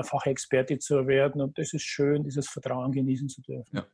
Fachexperte 0.03 0.79
zu 0.79 1.05
werden. 1.05 1.41
Und 1.41 1.57
das 1.57 1.73
ist 1.73 1.83
schön, 1.83 2.23
dieses 2.23 2.47
Vertrauen 2.47 2.93
genießen 2.93 3.27
zu 3.27 3.41
dürfen. 3.41 3.75
Ja. 3.75 3.85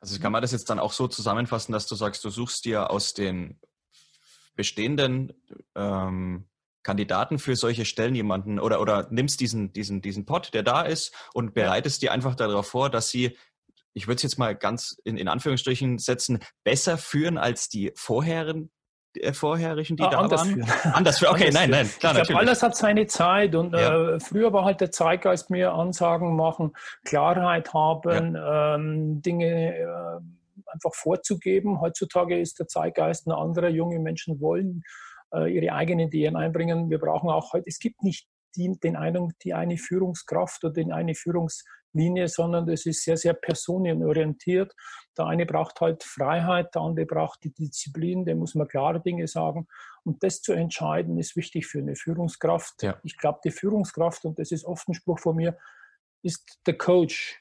Also 0.00 0.20
kann 0.20 0.32
man 0.32 0.42
das 0.42 0.50
jetzt 0.50 0.68
dann 0.68 0.80
auch 0.80 0.92
so 0.92 1.06
zusammenfassen, 1.06 1.72
dass 1.72 1.86
du 1.86 1.94
sagst, 1.94 2.24
du 2.24 2.30
suchst 2.30 2.64
dir 2.64 2.90
aus 2.90 3.14
den 3.14 3.60
bestehenden 4.56 5.32
ähm, 5.76 6.48
Kandidaten 6.84 7.40
für 7.40 7.56
solche 7.56 7.84
Stellen 7.84 8.14
jemanden 8.14 8.60
oder, 8.60 8.80
oder 8.80 9.08
nimmst 9.10 9.40
diesen, 9.40 9.72
diesen, 9.72 10.00
diesen 10.00 10.24
Pot, 10.24 10.54
der 10.54 10.62
da 10.62 10.82
ist 10.82 11.12
und 11.32 11.54
bereitest 11.54 12.02
dir 12.02 12.12
einfach 12.12 12.36
darauf 12.36 12.68
vor, 12.68 12.90
dass 12.90 13.08
sie 13.08 13.36
ich 13.96 14.08
würde 14.08 14.16
es 14.16 14.22
jetzt 14.24 14.38
mal 14.38 14.56
ganz 14.56 14.96
in, 15.04 15.16
in 15.16 15.28
Anführungsstrichen 15.28 15.98
setzen, 15.98 16.40
besser 16.64 16.98
führen 16.98 17.38
als 17.38 17.68
die 17.68 17.92
vorherigen, 17.94 18.70
äh, 19.16 19.32
vorherigen, 19.32 19.96
die 19.96 20.02
ah, 20.02 20.10
da 20.10 20.18
anders 20.18 20.40
waren? 20.40 20.54
Führen. 20.54 20.70
Anders 20.92 21.18
führen. 21.20 21.32
Okay, 21.32 21.46
anders 21.46 21.60
nein, 21.60 21.70
nein, 21.70 21.90
klar, 22.00 22.18
ich 22.18 22.26
glaube, 22.26 22.40
alles 22.40 22.62
hat 22.62 22.76
seine 22.76 23.06
Zeit 23.06 23.54
und 23.54 23.72
ja. 23.72 24.14
äh, 24.14 24.20
früher 24.20 24.52
war 24.52 24.64
halt 24.64 24.80
der 24.80 24.90
Zeitgeist 24.90 25.50
mehr 25.50 25.74
Ansagen 25.74 26.34
machen, 26.34 26.72
Klarheit 27.04 27.72
haben, 27.72 28.34
ja. 28.34 28.74
ähm, 28.74 29.22
Dinge 29.22 29.78
äh, 29.78 29.86
einfach 30.66 30.94
vorzugeben. 30.94 31.80
Heutzutage 31.80 32.38
ist 32.38 32.58
der 32.58 32.66
Zeitgeist 32.66 33.28
ein 33.28 33.32
anderer. 33.32 33.68
Junge 33.68 34.00
Menschen 34.00 34.40
wollen 34.40 34.82
äh, 34.82 35.13
ihre 35.42 35.72
eigenen 35.72 36.08
Ideen 36.08 36.36
einbringen. 36.36 36.90
Wir 36.90 36.98
brauchen 36.98 37.30
auch 37.30 37.52
heute, 37.52 37.68
es 37.68 37.78
gibt 37.78 38.02
nicht 38.02 38.28
die, 38.56 38.78
den 38.78 38.96
einen, 38.96 39.32
die 39.42 39.54
eine 39.54 39.76
Führungskraft 39.76 40.64
oder 40.64 40.72
den 40.72 40.92
eine 40.92 41.14
Führungs 41.14 41.64
Linie, 41.94 42.28
sondern 42.28 42.66
das 42.66 42.86
ist 42.86 43.04
sehr, 43.04 43.16
sehr 43.16 43.34
personenorientiert. 43.34 44.74
Der 45.16 45.26
eine 45.26 45.46
braucht 45.46 45.80
halt 45.80 46.02
Freiheit, 46.02 46.74
der 46.74 46.82
andere 46.82 47.06
braucht 47.06 47.44
die 47.44 47.52
Disziplin, 47.52 48.24
der 48.24 48.34
muss 48.34 48.54
man 48.54 48.68
klare 48.68 49.00
Dinge 49.00 49.26
sagen. 49.28 49.66
Und 50.02 50.22
das 50.22 50.42
zu 50.42 50.52
entscheiden, 50.52 51.18
ist 51.18 51.36
wichtig 51.36 51.66
für 51.66 51.78
eine 51.78 51.96
Führungskraft. 51.96 52.82
Ja. 52.82 52.98
Ich 53.04 53.16
glaube, 53.16 53.40
die 53.44 53.50
Führungskraft, 53.50 54.24
und 54.24 54.38
das 54.38 54.50
ist 54.50 54.64
oft 54.64 54.88
ein 54.88 54.94
Spruch 54.94 55.20
von 55.20 55.36
mir, 55.36 55.56
ist 56.22 56.60
der 56.66 56.76
Coach 56.76 57.40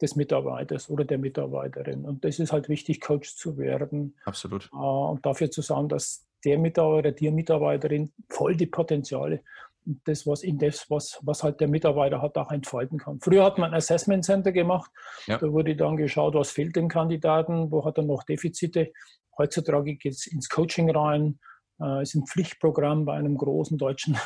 des 0.00 0.16
Mitarbeiters 0.16 0.88
oder 0.88 1.04
der 1.04 1.18
Mitarbeiterin. 1.18 2.04
Und 2.04 2.24
das 2.24 2.38
ist 2.38 2.52
halt 2.52 2.68
wichtig, 2.68 3.00
Coach 3.00 3.36
zu 3.36 3.58
werden. 3.58 4.16
Absolut. 4.24 4.70
Äh, 4.72 4.76
und 4.76 5.24
dafür 5.26 5.50
zu 5.50 5.62
sagen, 5.62 5.88
dass 5.88 6.26
der 6.44 6.58
Mitarbeiter, 6.58 7.12
die 7.12 7.30
Mitarbeiterin 7.30 8.12
voll 8.28 8.56
die 8.56 8.66
Potenziale 8.66 9.42
das, 10.04 10.26
was 10.26 10.42
in 10.42 10.58
das, 10.58 10.88
was, 10.90 11.18
was 11.22 11.42
halt 11.42 11.60
der 11.60 11.68
Mitarbeiter 11.68 12.22
hat, 12.22 12.36
auch 12.36 12.50
entfalten 12.50 12.98
kann. 12.98 13.20
Früher 13.20 13.44
hat 13.44 13.58
man 13.58 13.70
ein 13.70 13.76
Assessment 13.76 14.24
Center 14.24 14.52
gemacht. 14.52 14.90
Ja. 15.26 15.38
Da 15.38 15.52
wurde 15.52 15.76
dann 15.76 15.96
geschaut, 15.96 16.34
was 16.34 16.50
fehlt 16.50 16.76
dem 16.76 16.88
Kandidaten, 16.88 17.70
wo 17.70 17.84
hat 17.84 17.98
er 17.98 18.04
noch 18.04 18.24
Defizite. 18.24 18.92
Heutzutage 19.36 19.96
geht 19.96 20.12
es 20.12 20.26
ins 20.26 20.48
Coaching 20.48 20.90
rein. 20.90 21.38
Äh, 21.80 22.02
ist 22.02 22.14
ein 22.14 22.26
Pflichtprogramm 22.26 23.04
bei 23.04 23.14
einem 23.14 23.36
großen 23.36 23.76
deutschen, 23.78 24.16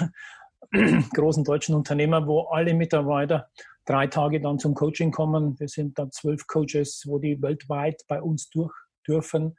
großen 1.15 1.45
deutschen 1.45 1.75
Unternehmer, 1.75 2.27
wo 2.27 2.43
alle 2.43 2.75
Mitarbeiter 2.75 3.49
drei 3.85 4.07
Tage 4.07 4.41
dann 4.41 4.59
zum 4.59 4.75
Coaching 4.75 5.11
kommen. 5.11 5.59
Wir 5.59 5.69
sind 5.69 5.99
dann 5.99 6.13
zwölf 6.13 6.47
Coaches, 6.47 7.05
wo 7.07 7.19
die 7.19 7.41
weltweit 7.43 8.03
bei 8.07 8.21
uns 8.23 8.51
durch 8.51 8.73
dürfen, 9.07 9.57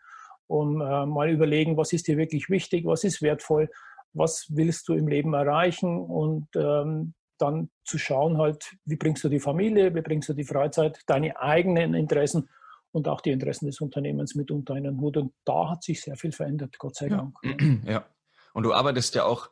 um 0.50 0.82
äh, 0.82 1.06
mal 1.06 1.30
überlegen, 1.30 1.78
was 1.78 1.94
ist 1.94 2.08
dir 2.08 2.18
wirklich 2.18 2.50
wichtig, 2.50 2.86
was 2.86 3.04
ist 3.04 3.22
wertvoll 3.22 3.70
was 4.14 4.48
willst 4.50 4.88
du 4.88 4.94
im 4.94 5.08
Leben 5.08 5.34
erreichen 5.34 6.00
und 6.00 6.48
ähm, 6.56 7.14
dann 7.38 7.70
zu 7.86 7.98
schauen 7.98 8.38
halt, 8.38 8.76
wie 8.86 8.98
bringst 8.98 9.24
du 9.24 9.30
die 9.30 9.40
Familie, 9.40 9.96
wie 9.96 10.02
bringst 10.02 10.30
du 10.30 10.34
die 10.34 10.44
Freizeit, 10.44 11.00
deine 11.06 11.40
eigenen 11.40 11.94
Interessen 11.94 12.50
und 12.92 13.08
auch 13.08 13.22
die 13.22 13.32
Interessen 13.32 13.68
des 13.68 13.80
Unternehmens 13.80 14.36
mit 14.36 14.52
unter 14.52 14.74
einen 14.74 15.00
Hut. 15.00 15.16
Und 15.18 15.34
da 15.46 15.70
hat 15.70 15.84
sich 15.84 16.02
sehr 16.02 16.18
viel 16.18 16.32
verändert, 16.32 16.78
Gott 16.80 16.96
sei 16.96 17.10
Dank. 17.10 17.38
Ja. 17.86 18.06
Und 18.54 18.64
du 18.64 18.74
arbeitest 18.74 19.16
ja 19.16 19.26
auch 19.26 19.52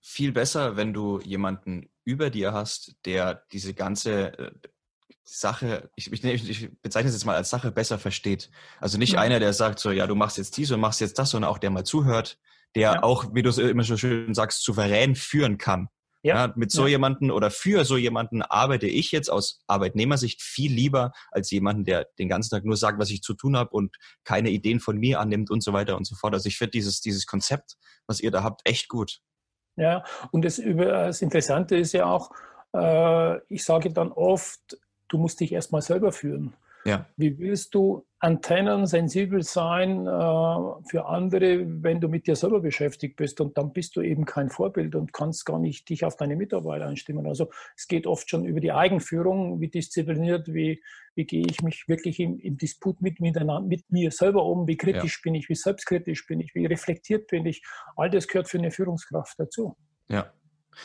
viel 0.00 0.32
besser, 0.32 0.76
wenn 0.76 0.92
du 0.92 1.20
jemanden 1.20 1.88
über 2.04 2.28
dir 2.28 2.52
hast, 2.52 2.96
der 3.04 3.44
diese 3.52 3.72
ganze 3.72 4.36
äh, 4.36 4.50
Sache, 5.24 5.90
ich, 5.96 6.12
ich, 6.12 6.24
ich, 6.24 6.70
bezeichne 6.82 7.08
es 7.08 7.14
jetzt 7.14 7.24
mal 7.24 7.36
als 7.36 7.50
Sache 7.50 7.70
besser 7.70 7.98
versteht. 7.98 8.50
Also 8.80 8.98
nicht 8.98 9.12
ja. 9.12 9.20
Mhm. 9.20 9.24
einer, 9.24 9.40
der 9.40 9.52
sagt 9.52 9.78
so, 9.78 9.90
ja, 9.90 10.06
du 10.06 10.14
machst 10.14 10.38
jetzt 10.38 10.56
dies 10.56 10.70
und 10.70 10.80
machst 10.80 11.00
jetzt 11.00 11.18
das, 11.18 11.30
sondern 11.30 11.50
auch 11.50 11.58
der 11.58 11.70
mal 11.70 11.84
zuhört, 11.84 12.38
der 12.74 12.82
ja. 12.82 13.02
auch, 13.02 13.34
wie 13.34 13.42
du 13.42 13.50
es 13.50 13.58
immer 13.58 13.84
so 13.84 13.96
schön 13.96 14.34
sagst, 14.34 14.64
souverän 14.64 15.14
führen 15.14 15.58
kann. 15.58 15.88
Ja. 16.24 16.46
ja 16.46 16.52
mit 16.54 16.70
so 16.70 16.86
jemanden 16.86 17.32
oder 17.32 17.50
für 17.50 17.84
so 17.84 17.96
jemanden 17.96 18.42
arbeite 18.42 18.86
ich 18.86 19.10
jetzt 19.10 19.28
aus 19.28 19.60
Arbeitnehmersicht 19.66 20.40
viel 20.40 20.72
lieber 20.72 21.12
als 21.32 21.50
jemanden, 21.50 21.84
der 21.84 22.06
den 22.18 22.28
ganzen 22.28 22.50
Tag 22.50 22.64
nur 22.64 22.76
sagt, 22.76 23.00
was 23.00 23.10
ich 23.10 23.22
zu 23.22 23.34
tun 23.34 23.56
habe 23.56 23.70
und 23.70 23.96
keine 24.24 24.50
Ideen 24.50 24.78
von 24.78 24.98
mir 24.98 25.18
annimmt 25.18 25.50
und 25.50 25.64
so 25.64 25.72
weiter 25.72 25.96
und 25.96 26.06
so 26.06 26.14
fort. 26.14 26.34
Also 26.34 26.46
ich 26.46 26.58
finde 26.58 26.72
dieses, 26.72 27.00
dieses 27.00 27.26
Konzept, 27.26 27.76
was 28.06 28.20
ihr 28.20 28.30
da 28.30 28.44
habt, 28.44 28.60
echt 28.64 28.88
gut. 28.88 29.18
Ja, 29.76 30.04
und 30.30 30.44
das, 30.44 30.60
das 30.64 31.22
Interessante 31.22 31.76
ist 31.76 31.92
ja 31.92 32.06
auch, 32.06 32.30
äh, 32.74 33.38
ich 33.52 33.64
sage 33.64 33.92
dann 33.92 34.12
oft, 34.12 34.78
du 35.12 35.18
musst 35.18 35.40
dich 35.40 35.52
erstmal 35.52 35.82
selber 35.82 36.12
führen. 36.12 36.54
Ja. 36.84 37.06
Wie 37.16 37.38
willst 37.38 37.74
du 37.74 38.04
Antennen 38.18 38.86
sensibel 38.86 39.42
sein 39.42 40.06
äh, 40.06 40.88
für 40.88 41.06
andere, 41.06 41.64
wenn 41.82 42.00
du 42.00 42.08
mit 42.08 42.26
dir 42.26 42.34
selber 42.34 42.60
beschäftigt 42.60 43.16
bist? 43.16 43.40
Und 43.40 43.56
dann 43.56 43.72
bist 43.72 43.94
du 43.94 44.00
eben 44.00 44.24
kein 44.24 44.50
Vorbild 44.50 44.96
und 44.96 45.12
kannst 45.12 45.46
gar 45.46 45.60
nicht 45.60 45.88
dich 45.88 46.04
auf 46.04 46.16
deine 46.16 46.34
Mitarbeiter 46.34 46.86
einstimmen. 46.86 47.26
Also 47.26 47.50
es 47.76 47.86
geht 47.86 48.06
oft 48.06 48.28
schon 48.28 48.44
über 48.44 48.58
die 48.58 48.72
Eigenführung, 48.72 49.60
wie 49.60 49.68
diszipliniert, 49.68 50.52
wie, 50.52 50.82
wie 51.14 51.24
gehe 51.24 51.46
ich 51.48 51.62
mich 51.62 51.86
wirklich 51.86 52.18
im, 52.18 52.40
im 52.40 52.56
Disput 52.56 53.00
mit, 53.00 53.20
mit, 53.20 53.92
mir 53.92 54.10
selber 54.10 54.44
um, 54.44 54.66
wie 54.66 54.76
kritisch 54.76 55.18
ja. 55.18 55.22
bin 55.22 55.36
ich, 55.36 55.48
wie 55.48 55.54
selbstkritisch 55.54 56.26
bin 56.26 56.40
ich, 56.40 56.52
wie 56.56 56.66
reflektiert 56.66 57.28
bin 57.28 57.46
ich. 57.46 57.62
All 57.94 58.10
das 58.10 58.26
gehört 58.26 58.48
für 58.48 58.58
eine 58.58 58.72
Führungskraft 58.72 59.38
dazu. 59.38 59.76
Ja, 60.08 60.32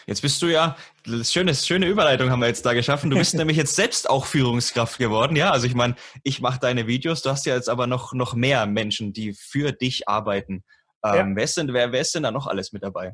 Jetzt 0.06 0.22
bist 0.22 0.42
du 0.42 0.48
ja, 0.48 0.78
schöne, 1.24 1.54
schöne 1.54 1.88
Überleitung 1.88 2.30
haben 2.30 2.40
wir 2.40 2.48
jetzt 2.48 2.66
da 2.66 2.74
geschaffen. 2.74 3.10
Du 3.10 3.18
bist 3.18 3.34
nämlich 3.36 3.58
jetzt 3.58 3.76
selbst 3.76 4.10
auch 4.10 4.26
Führungskraft 4.26 4.98
geworden. 4.98 5.36
Ja, 5.36 5.52
also 5.52 5.68
ich 5.68 5.76
meine, 5.76 5.96
ich 6.24 6.42
mache 6.42 6.60
deine 6.60 6.88
Videos, 6.88 7.22
du 7.22 7.30
hast 7.30 7.46
ja 7.46 7.56
jetzt 7.56 7.70
aber 7.70 7.88
noch, 7.88 8.14
noch 8.14 8.34
mehr 8.34 8.66
Menschen, 8.66 9.14
die 9.14 9.34
für 9.34 9.72
dich 9.72 10.08
arbeiten. 10.08 10.64
Ähm, 11.04 11.16
ja. 11.16 11.36
wer, 11.36 11.44
ist 11.44 11.58
denn, 11.58 11.74
wer, 11.74 11.92
wer 11.92 12.02
ist 12.02 12.16
denn 12.16 12.24
da 12.24 12.32
noch 12.32 12.48
alles 12.48 12.72
mit 12.72 12.84
dabei? 12.84 13.14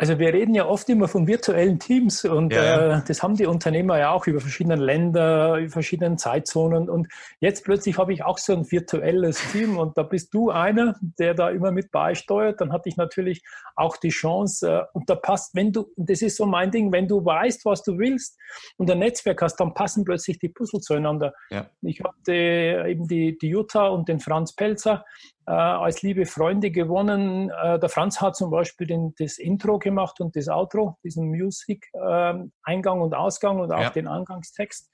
Also 0.00 0.18
wir 0.18 0.32
reden 0.32 0.54
ja 0.54 0.64
oft 0.64 0.88
immer 0.88 1.08
von 1.08 1.26
virtuellen 1.26 1.78
Teams 1.78 2.24
und 2.24 2.54
ja. 2.54 3.00
Äh, 3.00 3.02
das 3.06 3.22
haben 3.22 3.34
die 3.34 3.44
Unternehmer 3.44 3.98
ja 3.98 4.12
auch 4.12 4.26
über 4.26 4.40
verschiedene 4.40 4.76
Länder, 4.76 5.58
über 5.58 5.68
verschiedene 5.72 6.16
Zeitzonen 6.16 6.88
und 6.88 7.06
jetzt 7.40 7.66
plötzlich 7.66 7.98
habe 7.98 8.14
ich 8.14 8.24
auch 8.24 8.38
so 8.38 8.54
ein 8.54 8.70
virtuelles 8.70 9.38
Team 9.52 9.76
und 9.76 9.98
da 9.98 10.02
bist 10.02 10.32
du 10.32 10.48
einer, 10.48 10.96
der 11.18 11.34
da 11.34 11.50
immer 11.50 11.70
mit 11.70 11.90
beisteuert. 11.90 12.62
Dann 12.62 12.72
hatte 12.72 12.88
ich 12.88 12.96
natürlich 12.96 13.42
auch 13.76 13.98
die 13.98 14.08
Chance 14.08 14.70
äh, 14.70 14.84
und 14.94 15.10
da 15.10 15.16
passt, 15.16 15.54
wenn 15.54 15.70
du, 15.70 15.92
das 15.96 16.22
ist 16.22 16.38
so 16.38 16.46
mein 16.46 16.70
Ding, 16.70 16.90
wenn 16.92 17.06
du 17.06 17.22
weißt, 17.22 17.66
was 17.66 17.82
du 17.82 17.98
willst 17.98 18.38
und 18.78 18.90
ein 18.90 19.00
Netzwerk 19.00 19.42
hast, 19.42 19.56
dann 19.56 19.74
passen 19.74 20.06
plötzlich 20.06 20.38
die 20.38 20.48
Puzzle 20.48 20.80
zueinander. 20.80 21.34
Ja. 21.50 21.68
Ich 21.82 22.00
hatte 22.02 22.32
eben 22.32 23.06
die, 23.06 23.36
die 23.36 23.48
Jutta 23.48 23.88
und 23.88 24.08
den 24.08 24.20
Franz 24.20 24.54
Pelzer, 24.54 25.04
äh, 25.46 25.52
als 25.52 26.02
liebe 26.02 26.26
Freunde 26.26 26.70
gewonnen. 26.70 27.50
Äh, 27.50 27.78
der 27.78 27.88
Franz 27.88 28.20
hat 28.20 28.36
zum 28.36 28.50
Beispiel 28.50 28.86
den, 28.86 29.14
das 29.18 29.38
Intro 29.38 29.78
gemacht 29.78 30.20
und 30.20 30.36
das 30.36 30.48
Outro, 30.48 30.98
diesen 31.02 31.28
Music-Eingang 31.28 32.96
ähm, 32.98 33.02
und 33.02 33.14
Ausgang 33.14 33.60
und 33.60 33.72
auch 33.72 33.80
ja. 33.80 33.90
den 33.90 34.06
Angangstext. 34.06 34.90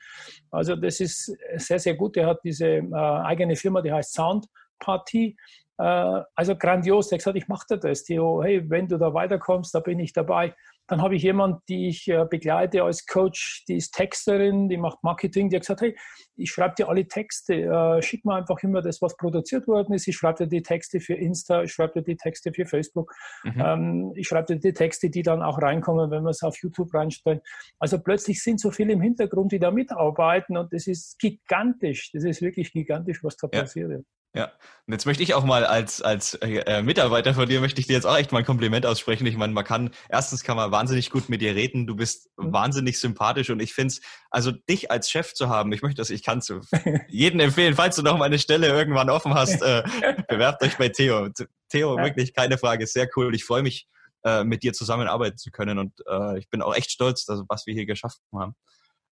Also 0.50 0.76
das 0.76 1.00
ist 1.00 1.36
sehr, 1.56 1.78
sehr 1.78 1.94
gut. 1.94 2.16
Er 2.16 2.26
hat 2.26 2.40
diese 2.44 2.66
äh, 2.66 2.94
eigene 2.94 3.56
Firma, 3.56 3.82
die 3.82 3.92
heißt 3.92 4.14
Sound 4.14 4.46
Party. 4.78 5.36
Äh, 5.78 6.22
also 6.34 6.56
grandios. 6.56 7.08
Der 7.08 7.16
hat 7.16 7.20
gesagt, 7.20 7.36
ich 7.36 7.48
mache 7.48 7.78
das, 7.78 8.04
Theo. 8.04 8.42
Hey, 8.42 8.68
wenn 8.70 8.88
du 8.88 8.98
da 8.98 9.12
weiterkommst, 9.12 9.74
da 9.74 9.80
bin 9.80 9.98
ich 9.98 10.12
dabei. 10.12 10.54
Dann 10.88 11.02
habe 11.02 11.16
ich 11.16 11.22
jemanden, 11.22 11.60
die 11.68 11.88
ich 11.88 12.08
äh, 12.08 12.24
begleite 12.28 12.82
als 12.82 13.06
Coach, 13.06 13.64
die 13.66 13.76
ist 13.76 13.92
Texterin, 13.92 14.68
die 14.68 14.76
macht 14.76 15.02
Marketing. 15.02 15.50
Die 15.50 15.56
hat 15.56 15.62
gesagt, 15.62 15.80
hey, 15.80 15.96
ich 16.36 16.50
schreibe 16.50 16.74
dir 16.76 16.88
alle 16.88 17.06
Texte, 17.08 17.54
äh, 17.54 18.02
schick 18.02 18.24
mir 18.24 18.34
einfach 18.34 18.62
immer 18.62 18.82
das, 18.82 19.02
was 19.02 19.16
produziert 19.16 19.66
worden 19.66 19.94
ist. 19.94 20.06
Ich 20.06 20.16
schreibe 20.16 20.44
dir 20.44 20.48
die 20.48 20.62
Texte 20.62 21.00
für 21.00 21.14
Insta, 21.14 21.62
ich 21.62 21.72
schreibe 21.72 21.94
dir 21.94 22.02
die 22.02 22.16
Texte 22.16 22.52
für 22.52 22.66
Facebook. 22.66 23.12
Mhm. 23.44 23.62
Ähm, 23.64 24.12
ich 24.14 24.28
schreibe 24.28 24.54
dir 24.54 24.60
die 24.60 24.72
Texte, 24.72 25.10
die 25.10 25.22
dann 25.22 25.42
auch 25.42 25.60
reinkommen, 25.60 26.10
wenn 26.10 26.22
wir 26.22 26.30
es 26.30 26.42
auf 26.42 26.56
YouTube 26.62 26.92
reinstellen. 26.94 27.40
Also 27.78 27.98
plötzlich 27.98 28.42
sind 28.42 28.60
so 28.60 28.70
viele 28.70 28.92
im 28.92 29.00
Hintergrund, 29.00 29.52
die 29.52 29.58
da 29.58 29.70
mitarbeiten 29.70 30.56
und 30.56 30.72
das 30.72 30.86
ist 30.86 31.18
gigantisch. 31.18 32.12
Das 32.12 32.24
ist 32.24 32.42
wirklich 32.42 32.72
gigantisch, 32.72 33.24
was 33.24 33.36
da 33.36 33.48
ja. 33.52 33.60
passiert. 33.60 34.04
Ja, 34.34 34.52
und 34.86 34.92
jetzt 34.92 35.06
möchte 35.06 35.22
ich 35.22 35.32
auch 35.32 35.44
mal 35.44 35.64
als, 35.64 36.02
als 36.02 36.34
äh, 36.34 36.82
Mitarbeiter 36.82 37.32
von 37.32 37.48
dir, 37.48 37.60
möchte 37.60 37.80
ich 37.80 37.86
dir 37.86 37.94
jetzt 37.94 38.04
auch 38.04 38.16
echt 38.16 38.32
mal 38.32 38.40
ein 38.40 38.44
Kompliment 38.44 38.84
aussprechen. 38.84 39.26
Ich 39.26 39.36
meine, 39.36 39.54
man 39.54 39.64
kann, 39.64 39.90
erstens 40.10 40.44
kann 40.44 40.56
man 40.56 40.70
wahnsinnig 40.70 41.10
gut 41.10 41.30
mit 41.30 41.40
dir 41.40 41.54
reden, 41.54 41.86
du 41.86 41.96
bist 41.96 42.28
mhm. 42.36 42.52
wahnsinnig 42.52 43.00
sympathisch 43.00 43.48
und 43.48 43.60
ich 43.60 43.72
finde 43.72 43.94
es, 43.94 44.02
also 44.30 44.52
dich 44.52 44.90
als 44.90 45.10
Chef 45.10 45.32
zu 45.32 45.48
haben, 45.48 45.72
ich 45.72 45.80
möchte 45.80 46.02
das, 46.02 46.10
ich 46.10 46.22
kann 46.22 46.38
es 46.38 46.52
jedem 47.08 47.40
empfehlen, 47.40 47.74
falls 47.74 47.96
du 47.96 48.02
noch 48.02 48.18
mal 48.18 48.26
eine 48.26 48.38
Stelle 48.38 48.68
irgendwann 48.68 49.08
offen 49.08 49.32
hast, 49.32 49.62
äh, 49.62 49.82
bewerbt 50.28 50.62
euch 50.62 50.76
bei 50.76 50.90
Theo. 50.90 51.30
Theo, 51.70 51.96
ja. 51.96 52.04
wirklich 52.04 52.34
keine 52.34 52.58
Frage, 52.58 52.86
sehr 52.86 53.08
cool. 53.16 53.34
Ich 53.34 53.44
freue 53.44 53.62
mich, 53.62 53.88
äh, 54.26 54.44
mit 54.44 54.62
dir 54.62 54.72
zusammenarbeiten 54.72 55.38
zu 55.38 55.50
können 55.50 55.78
und 55.78 55.92
äh, 56.08 56.38
ich 56.38 56.48
bin 56.50 56.60
auch 56.60 56.74
echt 56.74 56.90
stolz, 56.90 57.24
dass, 57.24 57.42
was 57.48 57.66
wir 57.66 57.74
hier 57.74 57.86
geschafft 57.86 58.18
haben. 58.34 58.54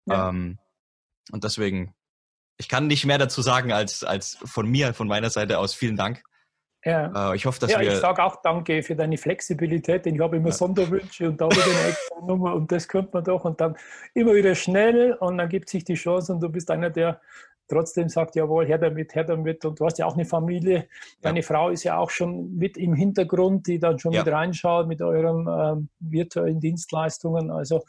Ja. 0.06 0.30
Ähm, 0.30 0.58
und 1.30 1.44
deswegen 1.44 1.94
ich 2.58 2.68
kann 2.68 2.86
nicht 2.86 3.04
mehr 3.06 3.18
dazu 3.18 3.42
sagen 3.42 3.72
als, 3.72 4.04
als 4.04 4.38
von 4.44 4.68
mir, 4.68 4.94
von 4.94 5.08
meiner 5.08 5.30
Seite 5.30 5.58
aus. 5.58 5.74
Vielen 5.74 5.96
Dank. 5.96 6.22
Ja. 6.84 7.32
Äh, 7.32 7.36
ich 7.36 7.46
hoffe, 7.46 7.60
dass 7.60 7.70
ja, 7.70 7.80
wir. 7.80 7.92
Ich 7.92 7.98
sage 7.98 8.22
auch 8.22 8.42
Danke 8.42 8.82
für 8.82 8.96
deine 8.96 9.16
Flexibilität, 9.16 10.04
denn 10.04 10.16
ich 10.16 10.20
habe 10.20 10.36
immer 10.36 10.48
ja. 10.48 10.54
Sonderwünsche 10.54 11.28
und 11.28 11.40
da 11.40 11.46
wieder 11.46 11.64
eine 11.64 11.88
extra 11.90 12.20
Nummer 12.26 12.54
und 12.54 12.70
das 12.72 12.88
könnte 12.88 13.10
man 13.12 13.24
doch 13.24 13.44
und 13.44 13.60
dann 13.60 13.76
immer 14.14 14.34
wieder 14.34 14.54
schnell 14.54 15.14
und 15.14 15.38
dann 15.38 15.48
gibt 15.48 15.68
sich 15.68 15.84
die 15.84 15.94
Chance 15.94 16.32
und 16.32 16.40
du 16.40 16.48
bist 16.48 16.70
einer, 16.70 16.90
der 16.90 17.20
trotzdem 17.68 18.08
sagt, 18.08 18.34
jawohl, 18.34 18.66
her 18.66 18.78
damit, 18.78 19.14
her 19.14 19.24
damit 19.24 19.64
und 19.64 19.78
du 19.78 19.86
hast 19.86 19.98
ja 19.98 20.06
auch 20.06 20.14
eine 20.14 20.24
Familie. 20.24 20.88
Deine 21.20 21.40
ja. 21.40 21.46
Frau 21.46 21.70
ist 21.70 21.84
ja 21.84 21.96
auch 21.96 22.10
schon 22.10 22.56
mit 22.56 22.76
im 22.76 22.94
Hintergrund, 22.94 23.66
die 23.66 23.78
dann 23.78 23.98
schon 23.98 24.12
mit 24.12 24.26
reinschaut 24.26 24.88
mit 24.88 25.00
euren 25.00 25.46
ähm, 25.48 25.88
virtuellen 26.00 26.60
Dienstleistungen. 26.60 27.50
Also 27.50 27.84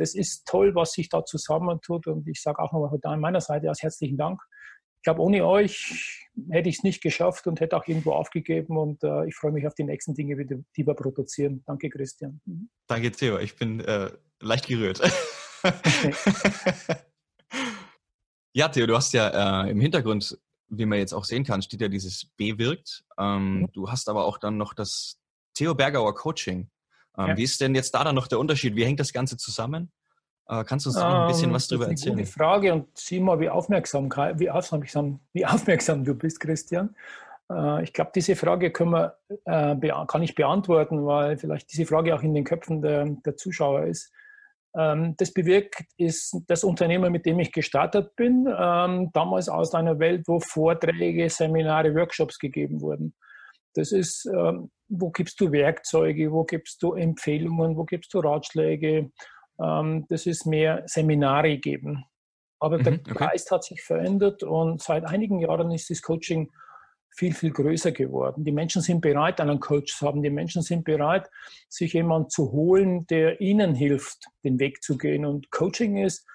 das 0.00 0.14
ist 0.14 0.46
toll, 0.46 0.74
was 0.74 0.92
sich 0.92 1.10
da 1.10 1.24
zusammentut. 1.24 2.06
Und 2.06 2.26
ich 2.26 2.40
sage 2.40 2.58
auch 2.58 2.72
nochmal 2.72 2.88
von 2.88 3.20
meiner 3.20 3.42
Seite 3.42 3.70
aus 3.70 3.82
herzlichen 3.82 4.16
Dank. 4.16 4.40
Ich 4.96 5.04
glaube, 5.04 5.20
ohne 5.20 5.46
euch 5.46 6.28
hätte 6.50 6.70
ich 6.70 6.78
es 6.78 6.82
nicht 6.82 7.02
geschafft 7.02 7.46
und 7.46 7.60
hätte 7.60 7.76
auch 7.76 7.86
irgendwo 7.86 8.12
aufgegeben. 8.12 8.78
Und 8.78 9.04
äh, 9.04 9.26
ich 9.26 9.34
freue 9.34 9.52
mich 9.52 9.66
auf 9.66 9.74
die 9.74 9.84
nächsten 9.84 10.14
Dinge, 10.14 10.42
die 10.44 10.86
wir 10.86 10.94
produzieren. 10.94 11.62
Danke, 11.66 11.90
Christian. 11.90 12.40
Mhm. 12.46 12.70
Danke, 12.86 13.10
Theo. 13.12 13.38
Ich 13.38 13.56
bin 13.56 13.80
äh, 13.80 14.10
leicht 14.40 14.66
gerührt. 14.66 15.00
ja, 18.54 18.68
Theo, 18.68 18.86
du 18.86 18.96
hast 18.96 19.12
ja 19.12 19.64
äh, 19.64 19.70
im 19.70 19.80
Hintergrund, 19.80 20.38
wie 20.68 20.86
man 20.86 20.98
jetzt 20.98 21.12
auch 21.12 21.26
sehen 21.26 21.44
kann, 21.44 21.60
steht 21.60 21.82
ja 21.82 21.88
dieses 21.88 22.24
B 22.36 22.56
wirkt. 22.56 23.04
Ähm, 23.18 23.60
mhm. 23.60 23.72
Du 23.72 23.90
hast 23.90 24.08
aber 24.08 24.24
auch 24.24 24.38
dann 24.38 24.56
noch 24.56 24.72
das 24.72 25.18
Theo 25.54 25.74
Bergauer 25.74 26.14
Coaching. 26.14 26.70
Ähm, 27.18 27.28
ja. 27.28 27.36
Wie 27.36 27.42
ist 27.42 27.60
denn 27.60 27.74
jetzt 27.74 27.92
da 27.94 28.04
dann 28.04 28.14
noch 28.14 28.28
der 28.28 28.38
Unterschied? 28.38 28.76
Wie 28.76 28.84
hängt 28.84 29.00
das 29.00 29.12
Ganze 29.12 29.36
zusammen? 29.36 29.90
Äh, 30.48 30.64
kannst 30.64 30.86
du 30.86 30.90
uns 30.90 30.98
noch 30.98 31.04
ein 31.04 31.28
bisschen 31.28 31.50
ähm, 31.50 31.54
was 31.54 31.68
darüber 31.68 31.88
erzählen? 31.88 32.18
Das 32.18 32.28
ist 32.28 32.40
eine 32.40 32.50
gute 32.50 32.60
Frage 32.60 32.74
und 32.74 32.98
sieh 32.98 33.20
mal, 33.20 33.38
wie 33.38 33.48
aufmerksam, 33.48 34.10
wie 34.36 34.50
aufmerksam, 34.50 35.20
wie 35.32 35.46
aufmerksam 35.46 36.04
du 36.04 36.14
bist, 36.14 36.40
Christian. 36.40 36.94
Äh, 37.50 37.84
ich 37.84 37.92
glaube, 37.92 38.10
diese 38.14 38.34
Frage 38.36 38.72
wir, 38.72 39.16
äh, 39.44 40.06
kann 40.06 40.22
ich 40.22 40.34
beantworten, 40.34 41.06
weil 41.06 41.38
vielleicht 41.38 41.72
diese 41.72 41.86
Frage 41.86 42.14
auch 42.14 42.22
in 42.22 42.34
den 42.34 42.44
Köpfen 42.44 42.82
der, 42.82 43.04
der 43.24 43.36
Zuschauer 43.36 43.84
ist. 43.84 44.12
Ähm, 44.76 45.14
das 45.18 45.32
bewirkt 45.32 45.84
ist 45.96 46.36
das 46.46 46.64
Unternehmen, 46.64 47.12
mit 47.12 47.26
dem 47.26 47.38
ich 47.40 47.52
gestartet 47.52 48.16
bin, 48.16 48.44
damals 48.44 49.48
aus 49.48 49.74
einer 49.74 49.98
Welt, 49.98 50.26
wo 50.26 50.40
Vorträge, 50.40 51.28
Seminare, 51.28 51.94
Workshops 51.94 52.38
gegeben 52.38 52.80
wurden. 52.80 53.14
Das 53.74 53.92
ist, 53.92 54.26
ähm, 54.26 54.70
wo 54.88 55.10
gibst 55.10 55.40
du 55.40 55.52
Werkzeuge, 55.52 56.32
wo 56.32 56.44
gibst 56.44 56.82
du 56.82 56.94
Empfehlungen, 56.94 57.76
wo 57.76 57.84
gibst 57.84 58.12
du 58.14 58.20
Ratschläge. 58.20 59.10
Ähm, 59.62 60.06
das 60.08 60.26
ist 60.26 60.46
mehr 60.46 60.82
Seminare 60.86 61.58
geben. 61.58 62.04
Aber 62.58 62.78
der 62.78 62.94
mhm, 62.94 63.00
okay. 63.00 63.14
Geist 63.14 63.50
hat 63.50 63.64
sich 63.64 63.82
verändert 63.82 64.42
und 64.42 64.82
seit 64.82 65.04
einigen 65.04 65.38
Jahren 65.38 65.70
ist 65.70 65.88
das 65.88 66.02
Coaching 66.02 66.50
viel, 67.10 67.34
viel 67.34 67.50
größer 67.50 67.92
geworden. 67.92 68.44
Die 68.44 68.52
Menschen 68.52 68.82
sind 68.82 69.00
bereit, 69.00 69.40
einen 69.40 69.60
Coach 69.60 69.96
zu 69.96 70.06
haben. 70.06 70.22
Die 70.22 70.30
Menschen 70.30 70.62
sind 70.62 70.84
bereit, 70.84 71.28
sich 71.68 71.92
jemanden 71.92 72.30
zu 72.30 72.52
holen, 72.52 73.06
der 73.06 73.40
ihnen 73.40 73.74
hilft, 73.74 74.26
den 74.44 74.58
Weg 74.58 74.82
zu 74.82 74.96
gehen. 74.96 75.24
Und 75.24 75.50
Coaching 75.50 75.96
ist 75.96 76.26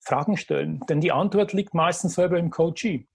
Fragen 0.00 0.36
stellen. 0.36 0.80
Denn 0.88 1.00
die 1.00 1.12
Antwort 1.12 1.52
liegt 1.52 1.74
meistens 1.74 2.14
selber 2.14 2.38
im 2.38 2.50
Coachee 2.50 3.06